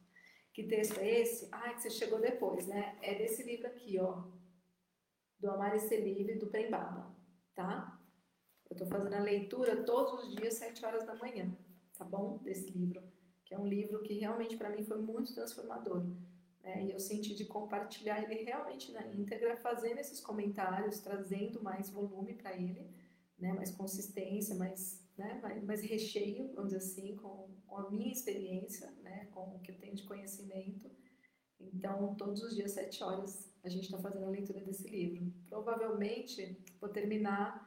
Que 0.54 0.62
texto 0.62 1.00
é 1.00 1.22
esse? 1.22 1.50
Ah, 1.52 1.74
que 1.74 1.82
você 1.82 1.90
chegou 1.90 2.22
depois, 2.22 2.68
né? 2.68 3.00
É 3.02 3.16
desse 3.16 3.42
livro 3.42 3.66
aqui, 3.66 4.00
ó. 4.00 4.26
Do 5.40 5.50
Amar 5.50 5.76
e 5.76 5.80
Ser 5.80 6.02
Livre, 6.02 6.38
do 6.38 6.48
Prembaba, 6.48 7.12
tá? 7.56 7.97
Eu 8.70 8.76
tô 8.76 8.86
fazendo 8.86 9.14
a 9.14 9.20
leitura 9.20 9.84
todos 9.84 10.24
os 10.26 10.36
dias, 10.36 10.56
sete 10.56 10.86
horas 10.86 11.06
da 11.06 11.16
manhã, 11.16 11.56
tá 11.98 12.04
bom? 12.06 12.38
Desse 12.44 12.70
livro. 12.72 13.02
Que 13.46 13.54
é 13.56 13.60
um 13.60 13.68
livro 13.68 14.02
que 14.04 14.14
realmente 14.14 14.58
para 14.58 14.70
mim 14.70 14.84
foi 14.84 14.98
muito 15.02 15.34
transformador. 15.34 16.06
né? 16.62 16.84
E 16.86 16.92
eu 16.92 17.00
senti 17.00 17.34
de 17.34 17.46
compartilhar 17.46 18.22
ele 18.22 18.44
realmente 18.44 18.92
na 18.92 19.06
íntegra, 19.08 19.56
fazendo 19.58 20.00
esses 20.00 20.20
comentários, 20.20 21.00
trazendo 21.00 21.64
mais 21.64 21.90
volume 21.90 22.34
para 22.34 22.54
ele, 22.56 22.90
né? 23.40 23.54
Mais 23.54 23.72
consistência, 23.72 24.54
mais, 24.56 25.02
né? 25.18 25.42
mais 25.66 25.82
recheio, 25.82 26.54
vamos 26.54 26.74
dizer 26.74 26.84
assim, 26.84 27.16
com, 27.16 27.50
com 27.66 27.78
a 27.78 27.90
minha 27.90 28.12
experiência, 28.12 28.92
né? 29.02 29.28
Com 29.34 29.56
o 29.56 29.60
que 29.60 29.72
eu 29.72 29.78
tenho 29.78 29.96
de 29.96 30.04
conhecimento. 30.04 30.92
Então, 31.60 32.16
todos 32.16 32.44
os 32.44 32.54
dias, 32.56 32.72
sete 32.72 33.04
horas, 33.04 33.52
a 33.64 33.70
gente 33.70 33.86
está 33.86 33.98
fazendo 33.98 34.26
a 34.26 34.30
leitura 34.30 34.62
desse 34.62 34.88
livro. 34.90 35.34
Provavelmente, 35.50 36.58
vou 36.80 36.90
terminar 36.90 37.67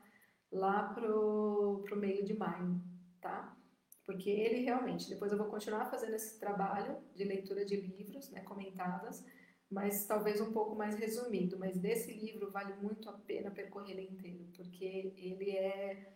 lá 0.51 0.93
pro, 0.95 1.83
pro 1.85 1.97
meio 1.97 2.25
de 2.25 2.35
maio, 2.35 2.81
tá? 3.21 3.57
Porque 4.05 4.29
ele 4.29 4.65
realmente, 4.65 5.09
depois 5.09 5.31
eu 5.31 5.39
vou 5.39 5.47
continuar 5.47 5.87
fazendo 5.87 6.15
esse 6.15 6.39
trabalho 6.39 6.99
de 7.15 7.25
leitura 7.25 7.65
de 7.65 7.77
livros, 7.77 8.29
né, 8.31 8.41
comentadas, 8.41 9.25
mas 9.71 10.05
talvez 10.05 10.41
um 10.41 10.53
pouco 10.53 10.75
mais 10.75 10.97
resumido. 10.97 11.57
Mas 11.59 11.79
desse 11.79 12.13
livro 12.13 12.51
vale 12.51 12.75
muito 12.83 13.09
a 13.09 13.13
pena 13.13 13.53
percorrer 13.53 13.93
ele 13.93 14.09
inteiro, 14.11 14.49
porque 14.57 15.15
ele 15.17 15.51
é, 15.53 16.13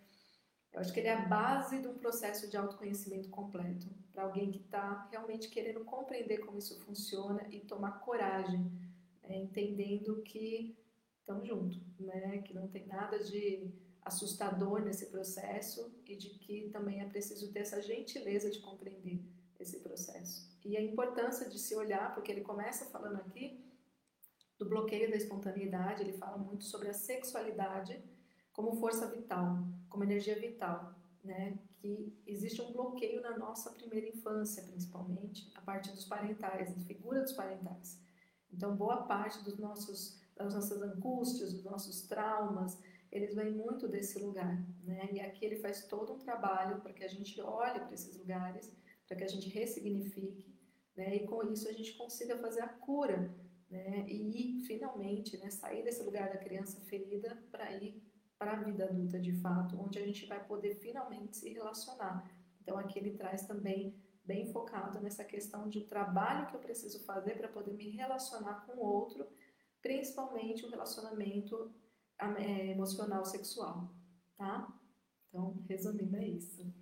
eu 0.72 0.80
acho 0.80 0.92
que 0.92 0.98
ele 0.98 1.08
é 1.08 1.14
a 1.14 1.26
base 1.28 1.80
de 1.80 1.86
um 1.86 1.96
processo 1.96 2.50
de 2.50 2.56
autoconhecimento 2.56 3.28
completo 3.30 3.86
para 4.12 4.24
alguém 4.24 4.50
que 4.50 4.58
está 4.58 5.06
realmente 5.12 5.48
querendo 5.48 5.84
compreender 5.84 6.38
como 6.38 6.58
isso 6.58 6.80
funciona 6.80 7.46
e 7.48 7.60
tomar 7.60 8.00
coragem, 8.00 8.72
né, 9.22 9.36
entendendo 9.36 10.20
que 10.22 10.76
estamos 11.20 11.46
juntos, 11.46 11.80
né, 12.00 12.38
que 12.38 12.52
não 12.52 12.66
tem 12.66 12.86
nada 12.88 13.20
de 13.20 13.72
assustador 14.04 14.82
nesse 14.82 15.06
processo 15.06 15.90
e 16.06 16.14
de 16.16 16.30
que 16.30 16.68
também 16.70 17.00
é 17.00 17.08
preciso 17.08 17.50
ter 17.52 17.60
essa 17.60 17.80
gentileza 17.80 18.50
de 18.50 18.60
compreender 18.60 19.24
esse 19.58 19.80
processo. 19.80 20.52
E 20.64 20.76
a 20.76 20.82
importância 20.82 21.48
de 21.48 21.58
se 21.58 21.74
olhar, 21.74 22.14
porque 22.14 22.30
ele 22.30 22.42
começa 22.42 22.86
falando 22.86 23.16
aqui 23.16 23.64
do 24.58 24.68
bloqueio 24.68 25.10
da 25.10 25.16
espontaneidade, 25.16 26.02
ele 26.02 26.12
fala 26.12 26.36
muito 26.36 26.64
sobre 26.64 26.88
a 26.88 26.92
sexualidade 26.92 28.02
como 28.52 28.76
força 28.76 29.06
vital, 29.06 29.58
como 29.88 30.04
energia 30.04 30.38
vital, 30.38 30.94
né? 31.22 31.58
Que 31.78 32.16
existe 32.26 32.62
um 32.62 32.72
bloqueio 32.72 33.20
na 33.20 33.36
nossa 33.36 33.70
primeira 33.70 34.06
infância, 34.08 34.62
principalmente, 34.62 35.50
a 35.54 35.60
partir 35.60 35.90
dos 35.90 36.04
parentais, 36.04 36.74
da 36.74 36.80
figura 36.82 37.20
dos 37.22 37.32
parentais. 37.32 37.98
Então, 38.52 38.76
boa 38.76 39.02
parte 39.02 39.42
dos 39.42 39.58
nossos, 39.58 40.16
das 40.36 40.54
nossas 40.54 40.80
angústias, 40.80 41.52
dos 41.52 41.64
nossos 41.64 42.02
traumas, 42.02 42.78
eles 43.14 43.32
vêm 43.36 43.52
muito 43.52 43.86
desse 43.86 44.18
lugar, 44.18 44.60
né? 44.82 45.08
E 45.12 45.20
aqui 45.20 45.44
ele 45.44 45.56
faz 45.56 45.86
todo 45.86 46.12
um 46.12 46.18
trabalho 46.18 46.80
para 46.80 46.92
que 46.92 47.04
a 47.04 47.08
gente 47.08 47.40
olhe 47.40 47.78
para 47.78 47.94
esses 47.94 48.18
lugares, 48.18 48.76
para 49.06 49.16
que 49.16 49.22
a 49.22 49.28
gente 49.28 49.48
ressignifique, 49.48 50.52
né? 50.96 51.14
E 51.14 51.26
com 51.26 51.44
isso 51.44 51.68
a 51.68 51.72
gente 51.72 51.94
consiga 51.94 52.36
fazer 52.38 52.62
a 52.62 52.68
cura, 52.68 53.32
né? 53.70 54.04
E 54.08 54.60
finalmente, 54.66 55.36
né? 55.38 55.48
Sair 55.48 55.84
desse 55.84 56.02
lugar 56.02 56.28
da 56.28 56.38
criança 56.38 56.80
ferida 56.80 57.40
para 57.52 57.72
ir 57.72 58.02
para 58.36 58.54
a 58.54 58.62
vida 58.64 58.84
adulta 58.84 59.20
de 59.20 59.32
fato, 59.40 59.80
onde 59.80 59.96
a 60.00 60.04
gente 60.04 60.26
vai 60.26 60.44
poder 60.44 60.74
finalmente 60.74 61.36
se 61.36 61.48
relacionar. 61.50 62.28
Então 62.60 62.76
aqui 62.76 62.98
ele 62.98 63.12
traz 63.12 63.46
também 63.46 63.94
bem 64.24 64.50
focado 64.52 65.00
nessa 65.00 65.22
questão 65.22 65.68
de 65.68 65.82
trabalho 65.82 66.48
que 66.48 66.56
eu 66.56 66.60
preciso 66.60 67.04
fazer 67.04 67.36
para 67.36 67.46
poder 67.46 67.74
me 67.74 67.90
relacionar 67.90 68.66
com 68.66 68.72
o 68.72 68.84
outro, 68.84 69.24
principalmente 69.80 70.64
o 70.64 70.68
relacionamento 70.68 71.72
emocional 72.70 73.24
sexual, 73.24 73.92
tá? 74.36 74.72
Então, 75.28 75.62
resumindo, 75.68 76.16
é 76.16 76.24
isso. 76.26 76.72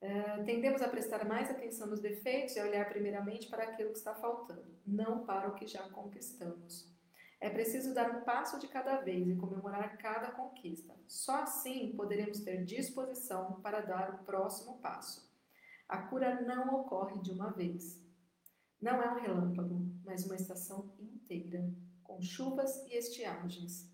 É, 0.00 0.42
tendemos 0.44 0.80
a 0.80 0.88
prestar 0.88 1.24
mais 1.24 1.50
atenção 1.50 1.88
nos 1.88 2.00
defeitos 2.00 2.54
e 2.54 2.60
a 2.60 2.64
olhar 2.64 2.88
primeiramente 2.88 3.48
para 3.48 3.64
aquilo 3.64 3.90
que 3.90 3.98
está 3.98 4.14
faltando, 4.14 4.78
não 4.86 5.24
para 5.24 5.48
o 5.48 5.54
que 5.54 5.66
já 5.66 5.88
conquistamos. 5.88 6.88
É 7.40 7.48
preciso 7.48 7.94
dar 7.94 8.16
um 8.16 8.24
passo 8.24 8.58
de 8.58 8.66
cada 8.66 9.00
vez 9.00 9.28
e 9.28 9.36
comemorar 9.36 9.96
cada 9.98 10.32
conquista. 10.32 10.94
Só 11.06 11.42
assim 11.42 11.92
poderemos 11.96 12.40
ter 12.40 12.64
disposição 12.64 13.60
para 13.60 13.80
dar 13.80 14.14
o 14.14 14.24
próximo 14.24 14.78
passo. 14.80 15.28
A 15.88 16.02
cura 16.02 16.40
não 16.42 16.80
ocorre 16.80 17.20
de 17.20 17.30
uma 17.30 17.50
vez. 17.52 18.04
Não 18.80 19.02
é 19.02 19.12
um 19.12 19.20
relâmpago, 19.20 19.88
mas 20.04 20.24
uma 20.26 20.34
estação 20.34 20.92
inteira 20.98 21.72
com 22.08 22.22
chuvas 22.22 22.84
e 22.86 22.96
estiagens. 22.96 23.86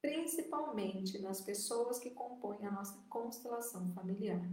principalmente 0.00 1.20
nas 1.20 1.40
pessoas 1.40 1.98
que 1.98 2.10
compõem 2.10 2.64
a 2.66 2.70
nossa 2.70 2.96
constelação 3.08 3.92
familiar. 3.92 4.48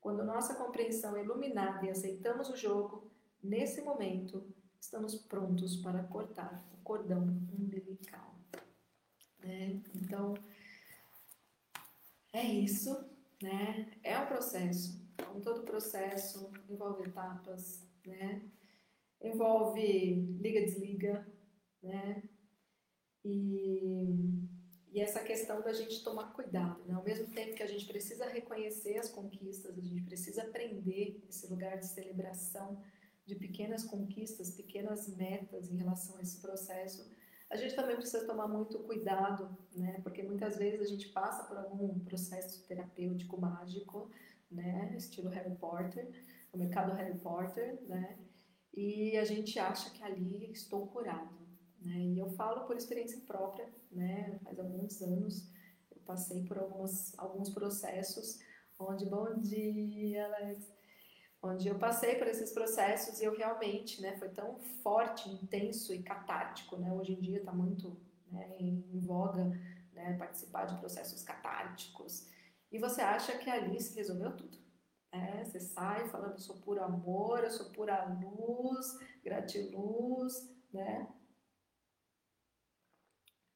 Quando 0.00 0.22
nossa 0.22 0.54
compreensão 0.54 1.16
é 1.16 1.24
iluminada 1.24 1.86
e 1.86 1.90
aceitamos 1.90 2.50
o 2.50 2.56
jogo, 2.56 3.10
nesse 3.42 3.80
momento 3.80 4.46
estamos 4.78 5.14
prontos 5.14 5.76
para 5.76 6.04
cortar 6.04 6.62
o 6.74 6.76
cordão 6.84 7.22
umbilical. 7.22 8.34
Né? 9.38 9.80
Então, 9.94 10.34
é 12.34 12.44
isso, 12.44 12.92
né? 13.40 13.92
É 14.02 14.18
um 14.18 14.26
processo. 14.26 15.02
Como 15.24 15.40
todo 15.40 15.64
processo, 15.64 16.50
envolve 16.68 17.04
etapas, 17.04 17.88
né? 18.04 18.42
Envolve 19.22 20.36
liga-desliga, 20.40 21.26
né? 21.80 22.22
E, 23.24 24.42
e 24.92 25.00
essa 25.00 25.20
questão 25.20 25.62
da 25.62 25.72
gente 25.72 26.02
tomar 26.02 26.32
cuidado, 26.32 26.84
né? 26.84 26.94
Ao 26.94 27.04
mesmo 27.04 27.32
tempo 27.32 27.54
que 27.54 27.62
a 27.62 27.68
gente 27.68 27.86
precisa 27.86 28.28
reconhecer 28.28 28.98
as 28.98 29.08
conquistas, 29.08 29.78
a 29.78 29.80
gente 29.80 30.02
precisa 30.02 30.42
aprender 30.42 31.24
esse 31.28 31.46
lugar 31.46 31.78
de 31.78 31.86
celebração 31.86 32.82
de 33.24 33.36
pequenas 33.36 33.84
conquistas, 33.84 34.50
pequenas 34.50 35.08
metas 35.16 35.70
em 35.70 35.76
relação 35.76 36.18
a 36.18 36.22
esse 36.22 36.40
processo, 36.40 37.08
a 37.54 37.56
gente 37.56 37.76
também 37.76 37.94
precisa 37.94 38.26
tomar 38.26 38.48
muito 38.48 38.80
cuidado, 38.80 39.56
né? 39.76 40.00
Porque 40.02 40.24
muitas 40.24 40.56
vezes 40.56 40.80
a 40.80 40.90
gente 40.90 41.08
passa 41.10 41.44
por 41.44 41.56
algum 41.56 42.00
processo 42.00 42.66
terapêutico 42.66 43.40
mágico, 43.40 44.10
né? 44.50 44.92
Estilo 44.96 45.30
Harry 45.30 45.54
Potter, 45.54 46.10
o 46.52 46.58
mercado 46.58 46.92
Harry 46.94 47.16
Potter, 47.16 47.80
né? 47.86 48.18
E 48.76 49.16
a 49.16 49.24
gente 49.24 49.56
acha 49.60 49.88
que 49.90 50.02
ali 50.02 50.50
estou 50.50 50.88
curado, 50.88 51.38
né? 51.80 51.96
E 51.96 52.18
eu 52.18 52.28
falo 52.30 52.66
por 52.66 52.76
experiência 52.76 53.20
própria, 53.24 53.72
né? 53.92 54.36
Faz 54.42 54.58
alguns 54.58 55.00
anos 55.00 55.48
eu 55.92 56.00
passei 56.04 56.44
por 56.44 56.58
algumas, 56.58 57.16
alguns 57.16 57.50
processos 57.50 58.40
onde, 58.80 59.06
bom 59.06 59.38
dia, 59.38 60.26
Alex, 60.26 60.73
onde 61.44 61.68
eu 61.68 61.78
passei 61.78 62.16
por 62.16 62.26
esses 62.26 62.52
processos 62.52 63.20
e 63.20 63.24
eu 63.24 63.36
realmente, 63.36 64.00
né, 64.00 64.16
foi 64.16 64.30
tão 64.30 64.58
forte, 64.82 65.28
intenso 65.28 65.92
e 65.92 66.02
catártico, 66.02 66.76
né, 66.76 66.92
hoje 66.92 67.12
em 67.12 67.20
dia 67.20 67.38
está 67.38 67.52
muito 67.52 67.96
né, 68.30 68.56
em, 68.58 68.98
voga, 69.00 69.44
né, 69.92 70.16
participar 70.18 70.64
de 70.64 70.78
processos 70.78 71.22
catárticos, 71.22 72.26
e 72.72 72.78
você 72.78 73.02
acha 73.02 73.36
que 73.38 73.50
ali 73.50 73.80
se 73.80 73.94
resolveu 73.94 74.34
tudo, 74.34 74.58
né, 75.12 75.44
você 75.44 75.60
sai 75.60 76.08
falando, 76.08 76.40
sou 76.40 76.56
puro 76.56 76.82
amor, 76.82 77.44
eu 77.44 77.50
sou 77.50 77.70
pura 77.70 78.04
luz, 78.04 78.98
gratiluz, 79.22 80.50
né, 80.72 81.06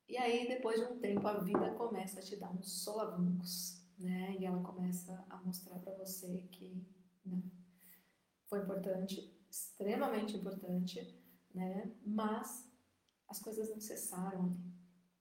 e 0.09 0.17
aí, 0.17 0.49
depois 0.49 0.81
de 0.81 0.87
um 0.87 0.99
tempo, 0.99 1.27
a 1.29 1.39
vida 1.39 1.75
começa 1.75 2.19
a 2.19 2.23
te 2.23 2.35
dar 2.35 2.51
uns 2.51 2.83
solavancos, 2.83 3.85
né? 3.99 4.35
E 4.39 4.47
ela 4.47 4.63
começa 4.63 5.23
a 5.29 5.37
mostrar 5.37 5.79
para 5.81 5.93
você 5.97 6.49
que 6.51 6.83
não, 7.27 7.43
foi 8.49 8.61
importante, 8.61 9.31
extremamente 9.51 10.37
importante, 10.37 11.15
né? 11.55 11.93
Mas 12.05 12.67
as 13.29 13.41
coisas 13.41 13.69
não 13.71 13.81
cessaram 13.81 14.47
ali, 14.47 14.75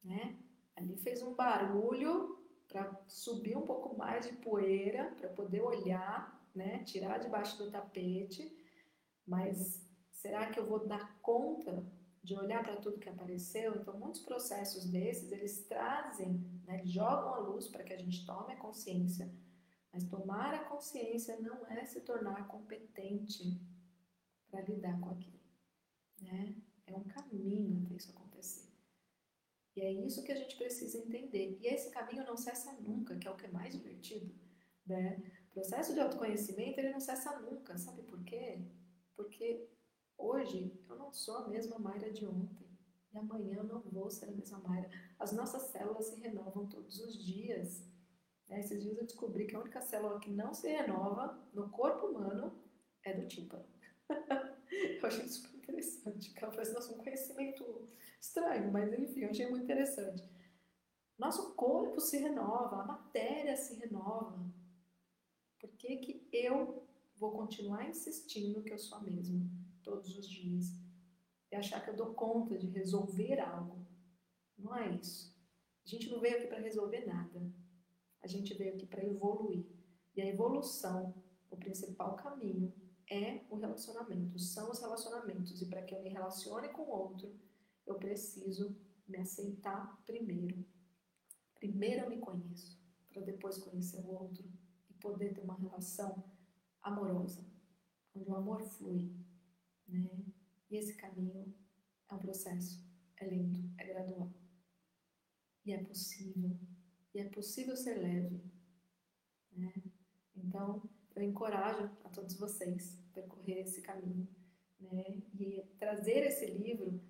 né? 0.03 0.37
Ali 0.75 0.97
fez 0.97 1.21
um 1.21 1.33
barulho 1.33 2.37
para 2.67 3.01
subir 3.07 3.57
um 3.57 3.65
pouco 3.65 3.97
mais 3.97 4.25
de 4.25 4.33
poeira, 4.33 5.13
para 5.19 5.29
poder 5.29 5.61
olhar, 5.61 6.49
né? 6.55 6.83
Tirar 6.83 7.17
debaixo 7.19 7.57
do 7.57 7.71
tapete. 7.71 8.55
Mas 9.25 9.85
será 10.11 10.49
que 10.49 10.59
eu 10.59 10.65
vou 10.65 10.87
dar 10.87 11.19
conta 11.21 11.85
de 12.23 12.35
olhar 12.35 12.63
para 12.63 12.77
tudo 12.77 12.99
que 12.99 13.09
apareceu? 13.09 13.75
Então, 13.75 13.97
muitos 13.97 14.21
processos 14.21 14.85
desses, 14.85 15.31
eles 15.31 15.65
trazem, 15.65 16.33
né? 16.65 16.81
Jogam 16.85 17.33
a 17.33 17.39
luz 17.39 17.67
para 17.67 17.83
que 17.83 17.93
a 17.93 17.97
gente 17.97 18.25
tome 18.25 18.53
a 18.53 18.57
consciência 18.57 19.29
Mas 19.91 20.03
tomar 20.03 20.53
a 20.53 20.65
consciência 20.65 21.39
não 21.39 21.65
é 21.67 21.85
se 21.85 22.01
tornar 22.01 22.47
competente 22.47 23.59
para 24.49 24.61
lidar 24.61 24.99
com 24.99 25.09
aquilo. 25.09 25.39
Né? 26.21 26.55
É 26.85 26.95
um 26.95 27.03
caminho 27.03 27.83
até 27.85 27.95
isso 27.95 28.11
acontecer. 28.11 28.67
E 29.75 29.81
é 29.81 29.91
isso 29.91 30.23
que 30.23 30.31
a 30.31 30.35
gente 30.35 30.55
precisa 30.55 30.97
entender. 30.97 31.57
E 31.61 31.67
esse 31.67 31.91
caminho 31.91 32.25
não 32.25 32.35
cessa 32.35 32.73
nunca, 32.73 33.15
que 33.15 33.27
é 33.27 33.31
o 33.31 33.35
que 33.35 33.45
é 33.45 33.51
mais 33.51 33.73
divertido. 33.73 34.33
Né? 34.85 35.21
O 35.49 35.53
processo 35.53 35.93
de 35.93 35.99
autoconhecimento 35.99 36.79
ele 36.79 36.91
não 36.91 36.99
cessa 36.99 37.39
nunca. 37.39 37.77
Sabe 37.77 38.01
por 38.03 38.23
quê? 38.23 38.61
Porque 39.15 39.69
hoje 40.17 40.73
eu 40.89 40.95
não 40.95 41.13
sou 41.13 41.37
a 41.37 41.47
mesma 41.47 41.77
Mayra 41.77 42.11
de 42.11 42.25
ontem. 42.25 42.67
E 43.13 43.17
amanhã 43.17 43.57
eu 43.57 43.63
não 43.63 43.81
vou 43.81 44.09
ser 44.09 44.25
a 44.25 44.31
mesma 44.31 44.59
Mayra. 44.59 44.89
As 45.19 45.31
nossas 45.31 45.63
células 45.63 46.05
se 46.05 46.19
renovam 46.19 46.67
todos 46.67 46.99
os 46.99 47.23
dias. 47.23 47.83
Né? 48.47 48.59
Esses 48.59 48.81
dias 48.81 48.97
eu 48.97 49.05
descobri 49.05 49.45
que 49.45 49.55
a 49.55 49.59
única 49.59 49.81
célula 49.81 50.19
que 50.19 50.31
não 50.31 50.53
se 50.53 50.67
renova 50.67 51.39
no 51.53 51.69
corpo 51.69 52.07
humano 52.07 52.53
é 53.03 53.13
do 53.13 53.27
tímpano. 53.27 53.65
eu 54.09 55.07
achei 55.07 55.27
super 55.27 55.57
interessante, 55.57 56.33
ela 56.37 56.51
parece 56.51 56.73
nosso 56.73 56.93
um 56.93 56.97
conhecimento 56.97 57.87
estranho, 58.19 58.71
mas 58.71 58.91
enfim, 58.93 59.21
eu 59.21 59.29
achei 59.29 59.49
muito 59.49 59.63
interessante. 59.63 60.23
Nosso 61.17 61.55
corpo 61.55 61.99
se 61.99 62.17
renova, 62.17 62.81
a 62.81 62.85
matéria 62.85 63.55
se 63.55 63.75
renova. 63.75 64.45
Por 65.59 65.71
que, 65.71 65.97
que 65.97 66.29
eu 66.31 66.87
vou 67.17 67.31
continuar 67.31 67.89
insistindo 67.89 68.63
que 68.63 68.71
eu 68.71 68.77
sou 68.77 68.99
a 68.99 69.01
mesma 69.01 69.49
todos 69.83 70.15
os 70.15 70.29
dias? 70.29 70.65
E 71.51 71.55
achar 71.55 71.83
que 71.83 71.89
eu 71.89 71.95
dou 71.95 72.13
conta 72.13 72.57
de 72.57 72.67
resolver 72.67 73.39
algo. 73.39 73.85
Não 74.57 74.75
é 74.75 74.95
isso. 74.95 75.35
A 75.85 75.89
gente 75.89 76.09
não 76.09 76.19
veio 76.19 76.37
aqui 76.37 76.47
para 76.47 76.59
resolver 76.59 77.05
nada. 77.05 77.41
A 78.21 78.27
gente 78.27 78.53
veio 78.53 78.73
aqui 78.73 78.85
para 78.85 79.05
evoluir. 79.05 79.65
E 80.15 80.21
a 80.21 80.25
evolução, 80.25 81.13
o 81.49 81.57
principal 81.57 82.15
caminho, 82.15 82.73
é 83.09 83.45
o 83.49 83.55
relacionamento, 83.55 84.37
são 84.37 84.69
os 84.69 84.79
relacionamentos. 84.79 85.61
E 85.61 85.65
para 85.65 85.81
que 85.83 85.95
eu 85.95 86.01
me 86.01 86.09
relacione 86.09 86.69
com 86.69 86.81
o 86.81 86.89
outro, 86.89 87.33
eu 87.85 87.95
preciso 87.95 88.75
me 89.07 89.17
aceitar 89.17 90.01
primeiro. 90.05 90.65
Primeiro 91.55 92.05
eu 92.05 92.09
me 92.09 92.19
conheço, 92.19 92.77
para 93.09 93.21
depois 93.21 93.57
conhecer 93.57 94.01
o 94.01 94.09
outro 94.09 94.43
e 94.89 94.93
poder 94.95 95.33
ter 95.33 95.41
uma 95.41 95.55
relação 95.55 96.23
amorosa, 96.81 97.45
onde 98.13 98.29
o 98.29 98.35
amor 98.35 98.61
flui. 98.63 99.11
Né? 99.87 100.09
E 100.69 100.75
esse 100.75 100.95
caminho 100.95 101.53
é 102.09 102.13
um 102.13 102.19
processo, 102.19 102.85
é 103.17 103.25
lento, 103.25 103.59
é 103.77 103.85
gradual. 103.85 104.31
E 105.65 105.71
é 105.71 105.83
possível. 105.83 106.57
E 107.17 107.19
é 107.19 107.25
possível 107.25 107.75
ser 107.75 107.95
leve. 107.95 108.39
Né? 109.51 109.73
Então, 110.35 110.87
eu 111.15 111.23
encorajo 111.23 111.89
a 112.03 112.09
todos 112.09 112.37
vocês 112.37 112.95
a 113.09 113.13
percorrer 113.15 113.61
esse 113.63 113.81
caminho. 113.81 114.27
Né? 114.79 115.23
E 115.33 115.63
trazer 115.79 116.27
esse 116.27 116.45
livro 116.45 117.01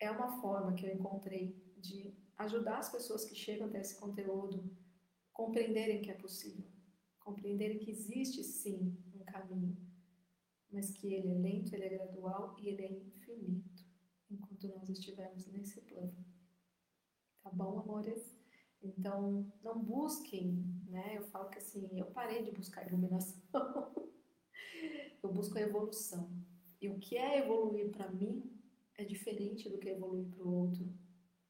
é 0.00 0.10
uma 0.10 0.40
forma 0.40 0.74
que 0.74 0.84
eu 0.84 0.92
encontrei 0.92 1.54
de 1.76 2.12
ajudar 2.38 2.78
as 2.78 2.90
pessoas 2.90 3.24
que 3.24 3.36
chegam 3.36 3.68
até 3.68 3.80
esse 3.80 4.00
conteúdo 4.00 4.68
compreenderem 5.32 6.02
que 6.02 6.10
é 6.10 6.14
possível, 6.14 6.68
compreenderem 7.20 7.78
que 7.78 7.92
existe 7.92 8.42
sim 8.42 9.00
um 9.14 9.24
caminho, 9.26 9.76
mas 10.72 10.90
que 10.90 11.14
ele 11.14 11.28
é 11.28 11.34
lento, 11.34 11.72
ele 11.72 11.84
é 11.84 11.90
gradual 11.90 12.56
e 12.58 12.68
ele 12.68 12.82
é 12.82 12.90
infinito 12.90 13.84
enquanto 14.28 14.66
nós 14.66 14.88
estivermos 14.88 15.46
nesse 15.46 15.82
plano. 15.82 16.16
Tá 17.44 17.50
bom, 17.50 17.78
amores? 17.78 18.36
Então, 18.82 19.52
não 19.62 19.78
busquem, 19.78 20.64
né? 20.88 21.16
Eu 21.16 21.22
falo 21.24 21.48
que 21.48 21.58
assim, 21.58 21.88
eu 21.98 22.06
parei 22.06 22.42
de 22.42 22.50
buscar 22.52 22.86
iluminação. 22.86 23.42
eu 25.22 25.32
busco 25.32 25.58
a 25.58 25.62
evolução. 25.62 26.30
E 26.80 26.88
o 26.88 26.98
que 26.98 27.16
é 27.16 27.38
evoluir 27.38 27.90
para 27.90 28.10
mim 28.10 28.52
é 28.96 29.04
diferente 29.04 29.68
do 29.68 29.78
que 29.78 29.88
evoluir 29.88 30.28
para 30.28 30.44
o 30.44 30.54
outro. 30.54 30.92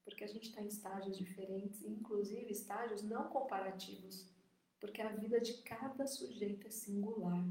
Porque 0.03 0.23
a 0.23 0.27
gente 0.27 0.49
está 0.49 0.61
em 0.61 0.67
estágios 0.67 1.17
diferentes, 1.17 1.83
inclusive 1.83 2.49
estágios 2.49 3.03
não 3.03 3.29
comparativos. 3.29 4.33
Porque 4.79 5.01
a 5.01 5.15
vida 5.15 5.39
de 5.39 5.61
cada 5.63 6.07
sujeito 6.07 6.65
é 6.67 6.69
singular. 6.69 7.45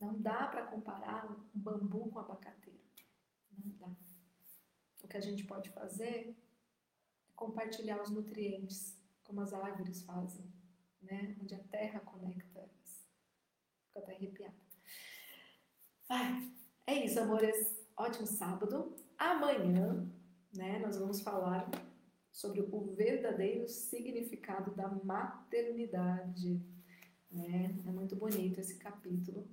Não 0.00 0.20
dá 0.20 0.46
para 0.48 0.66
comparar 0.66 1.30
um 1.30 1.44
bambu 1.54 2.10
com 2.10 2.18
abacateiro. 2.18 2.80
Não 3.56 3.76
dá. 3.76 3.96
O 5.02 5.08
que 5.08 5.16
a 5.16 5.20
gente 5.20 5.44
pode 5.44 5.70
fazer 5.70 6.36
compartilhar 7.34 8.00
os 8.02 8.10
nutrientes, 8.10 8.98
como 9.22 9.40
as 9.40 9.52
árvores 9.52 10.02
fazem, 10.02 10.52
né? 11.02 11.36
Onde 11.40 11.54
a 11.54 11.62
terra 11.64 12.00
conecta. 12.00 12.68
Fico 13.86 13.98
até 13.98 14.14
arrepiada. 14.14 14.54
Ai, 16.08 16.52
é 16.86 17.04
isso, 17.04 17.18
amores. 17.20 17.82
Ótimo 17.96 18.26
sábado. 18.26 18.94
Amanhã, 19.16 20.10
né, 20.54 20.78
nós 20.80 20.98
vamos 20.98 21.20
falar 21.20 21.70
sobre 22.32 22.60
o 22.60 22.94
verdadeiro 22.94 23.68
significado 23.68 24.74
da 24.74 24.88
maternidade. 24.88 26.60
Né? 27.30 27.76
É 27.86 27.90
muito 27.90 28.16
bonito 28.16 28.60
esse 28.60 28.76
capítulo. 28.76 29.48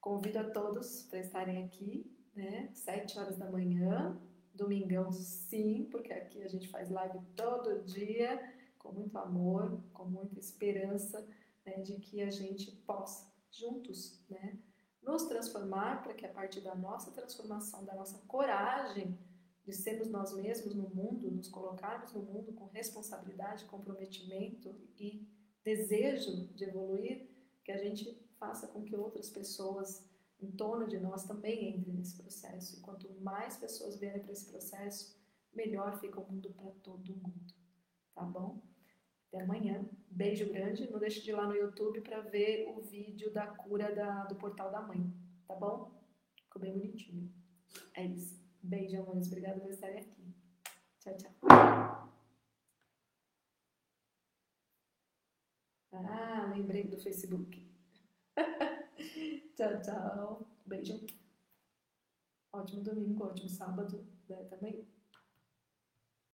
Convido 0.00 0.38
a 0.38 0.50
todos 0.50 1.02
para 1.04 1.20
estarem 1.20 1.64
aqui, 1.64 2.10
né, 2.34 2.70
sete 2.74 3.18
horas 3.18 3.36
da 3.36 3.50
manhã, 3.50 4.20
Domingão, 4.54 5.10
sim, 5.12 5.88
porque 5.90 6.12
aqui 6.12 6.42
a 6.42 6.48
gente 6.48 6.68
faz 6.68 6.88
live 6.88 7.18
todo 7.34 7.82
dia, 7.82 8.40
com 8.78 8.92
muito 8.92 9.18
amor, 9.18 9.82
com 9.92 10.04
muita 10.04 10.38
esperança 10.38 11.26
né, 11.66 11.80
de 11.80 11.96
que 11.96 12.22
a 12.22 12.30
gente 12.30 12.70
possa, 12.86 13.32
juntos, 13.50 14.24
né, 14.30 14.58
nos 15.02 15.24
transformar 15.24 16.02
para 16.02 16.14
que 16.14 16.24
a 16.24 16.32
partir 16.32 16.60
da 16.60 16.74
nossa 16.74 17.10
transformação, 17.10 17.84
da 17.84 17.94
nossa 17.94 18.18
coragem 18.26 19.18
de 19.64 19.72
sermos 19.72 20.08
nós 20.08 20.34
mesmos 20.34 20.74
no 20.74 20.88
mundo, 20.88 21.30
nos 21.30 21.48
colocarmos 21.48 22.12
no 22.12 22.22
mundo 22.22 22.52
com 22.52 22.66
responsabilidade, 22.66 23.64
comprometimento 23.64 24.74
e 24.98 25.26
desejo 25.64 26.46
de 26.54 26.64
evoluir, 26.64 27.28
que 27.64 27.72
a 27.72 27.78
gente 27.78 28.14
faça 28.38 28.66
com 28.68 28.82
que 28.82 28.94
outras 28.94 29.30
pessoas 29.30 30.06
em 30.40 30.50
torno 30.50 30.86
de 30.86 30.98
nós 30.98 31.24
também 31.24 31.74
entre 31.74 31.92
nesse 31.92 32.16
processo. 32.16 32.76
E 32.76 32.80
quanto 32.80 33.12
mais 33.20 33.56
pessoas 33.56 33.96
vierem 33.98 34.22
para 34.22 34.32
esse 34.32 34.46
processo, 34.46 35.18
melhor 35.52 35.98
fica 36.00 36.20
o 36.20 36.30
mundo 36.30 36.50
para 36.50 36.70
todo 36.82 37.16
mundo. 37.16 37.54
Tá 38.14 38.22
bom? 38.22 38.62
Até 39.28 39.42
amanhã. 39.42 39.84
Beijo 40.10 40.52
grande. 40.52 40.90
Não 40.90 40.98
deixe 40.98 41.20
de 41.22 41.30
ir 41.30 41.34
lá 41.34 41.46
no 41.46 41.54
YouTube 41.54 42.00
para 42.02 42.20
ver 42.20 42.68
o 42.68 42.80
vídeo 42.80 43.32
da 43.32 43.46
cura 43.46 43.94
da, 43.94 44.24
do 44.24 44.36
portal 44.36 44.70
da 44.70 44.80
mãe. 44.80 45.12
Tá 45.46 45.54
bom? 45.54 45.90
Ficou 46.44 46.62
bem 46.62 46.72
bonitinho. 46.72 47.32
É 47.94 48.04
isso. 48.04 48.40
Beijo, 48.62 49.00
amores. 49.00 49.26
Obrigada 49.26 49.60
por 49.60 49.70
estarem 49.70 50.00
aqui. 50.00 50.34
Tchau, 51.00 51.16
tchau. 51.16 51.34
Ah, 55.92 56.52
lembrei 56.54 56.84
do 56.84 56.98
Facebook. 56.98 57.64
tchau, 59.56 59.80
tchau. 59.82 60.46
Beijo. 60.66 61.00
Ótimo 62.52 62.82
domingo, 62.82 63.24
ótimo 63.24 63.48
sábado 63.48 64.06
né, 64.28 64.44
também. 64.44 64.86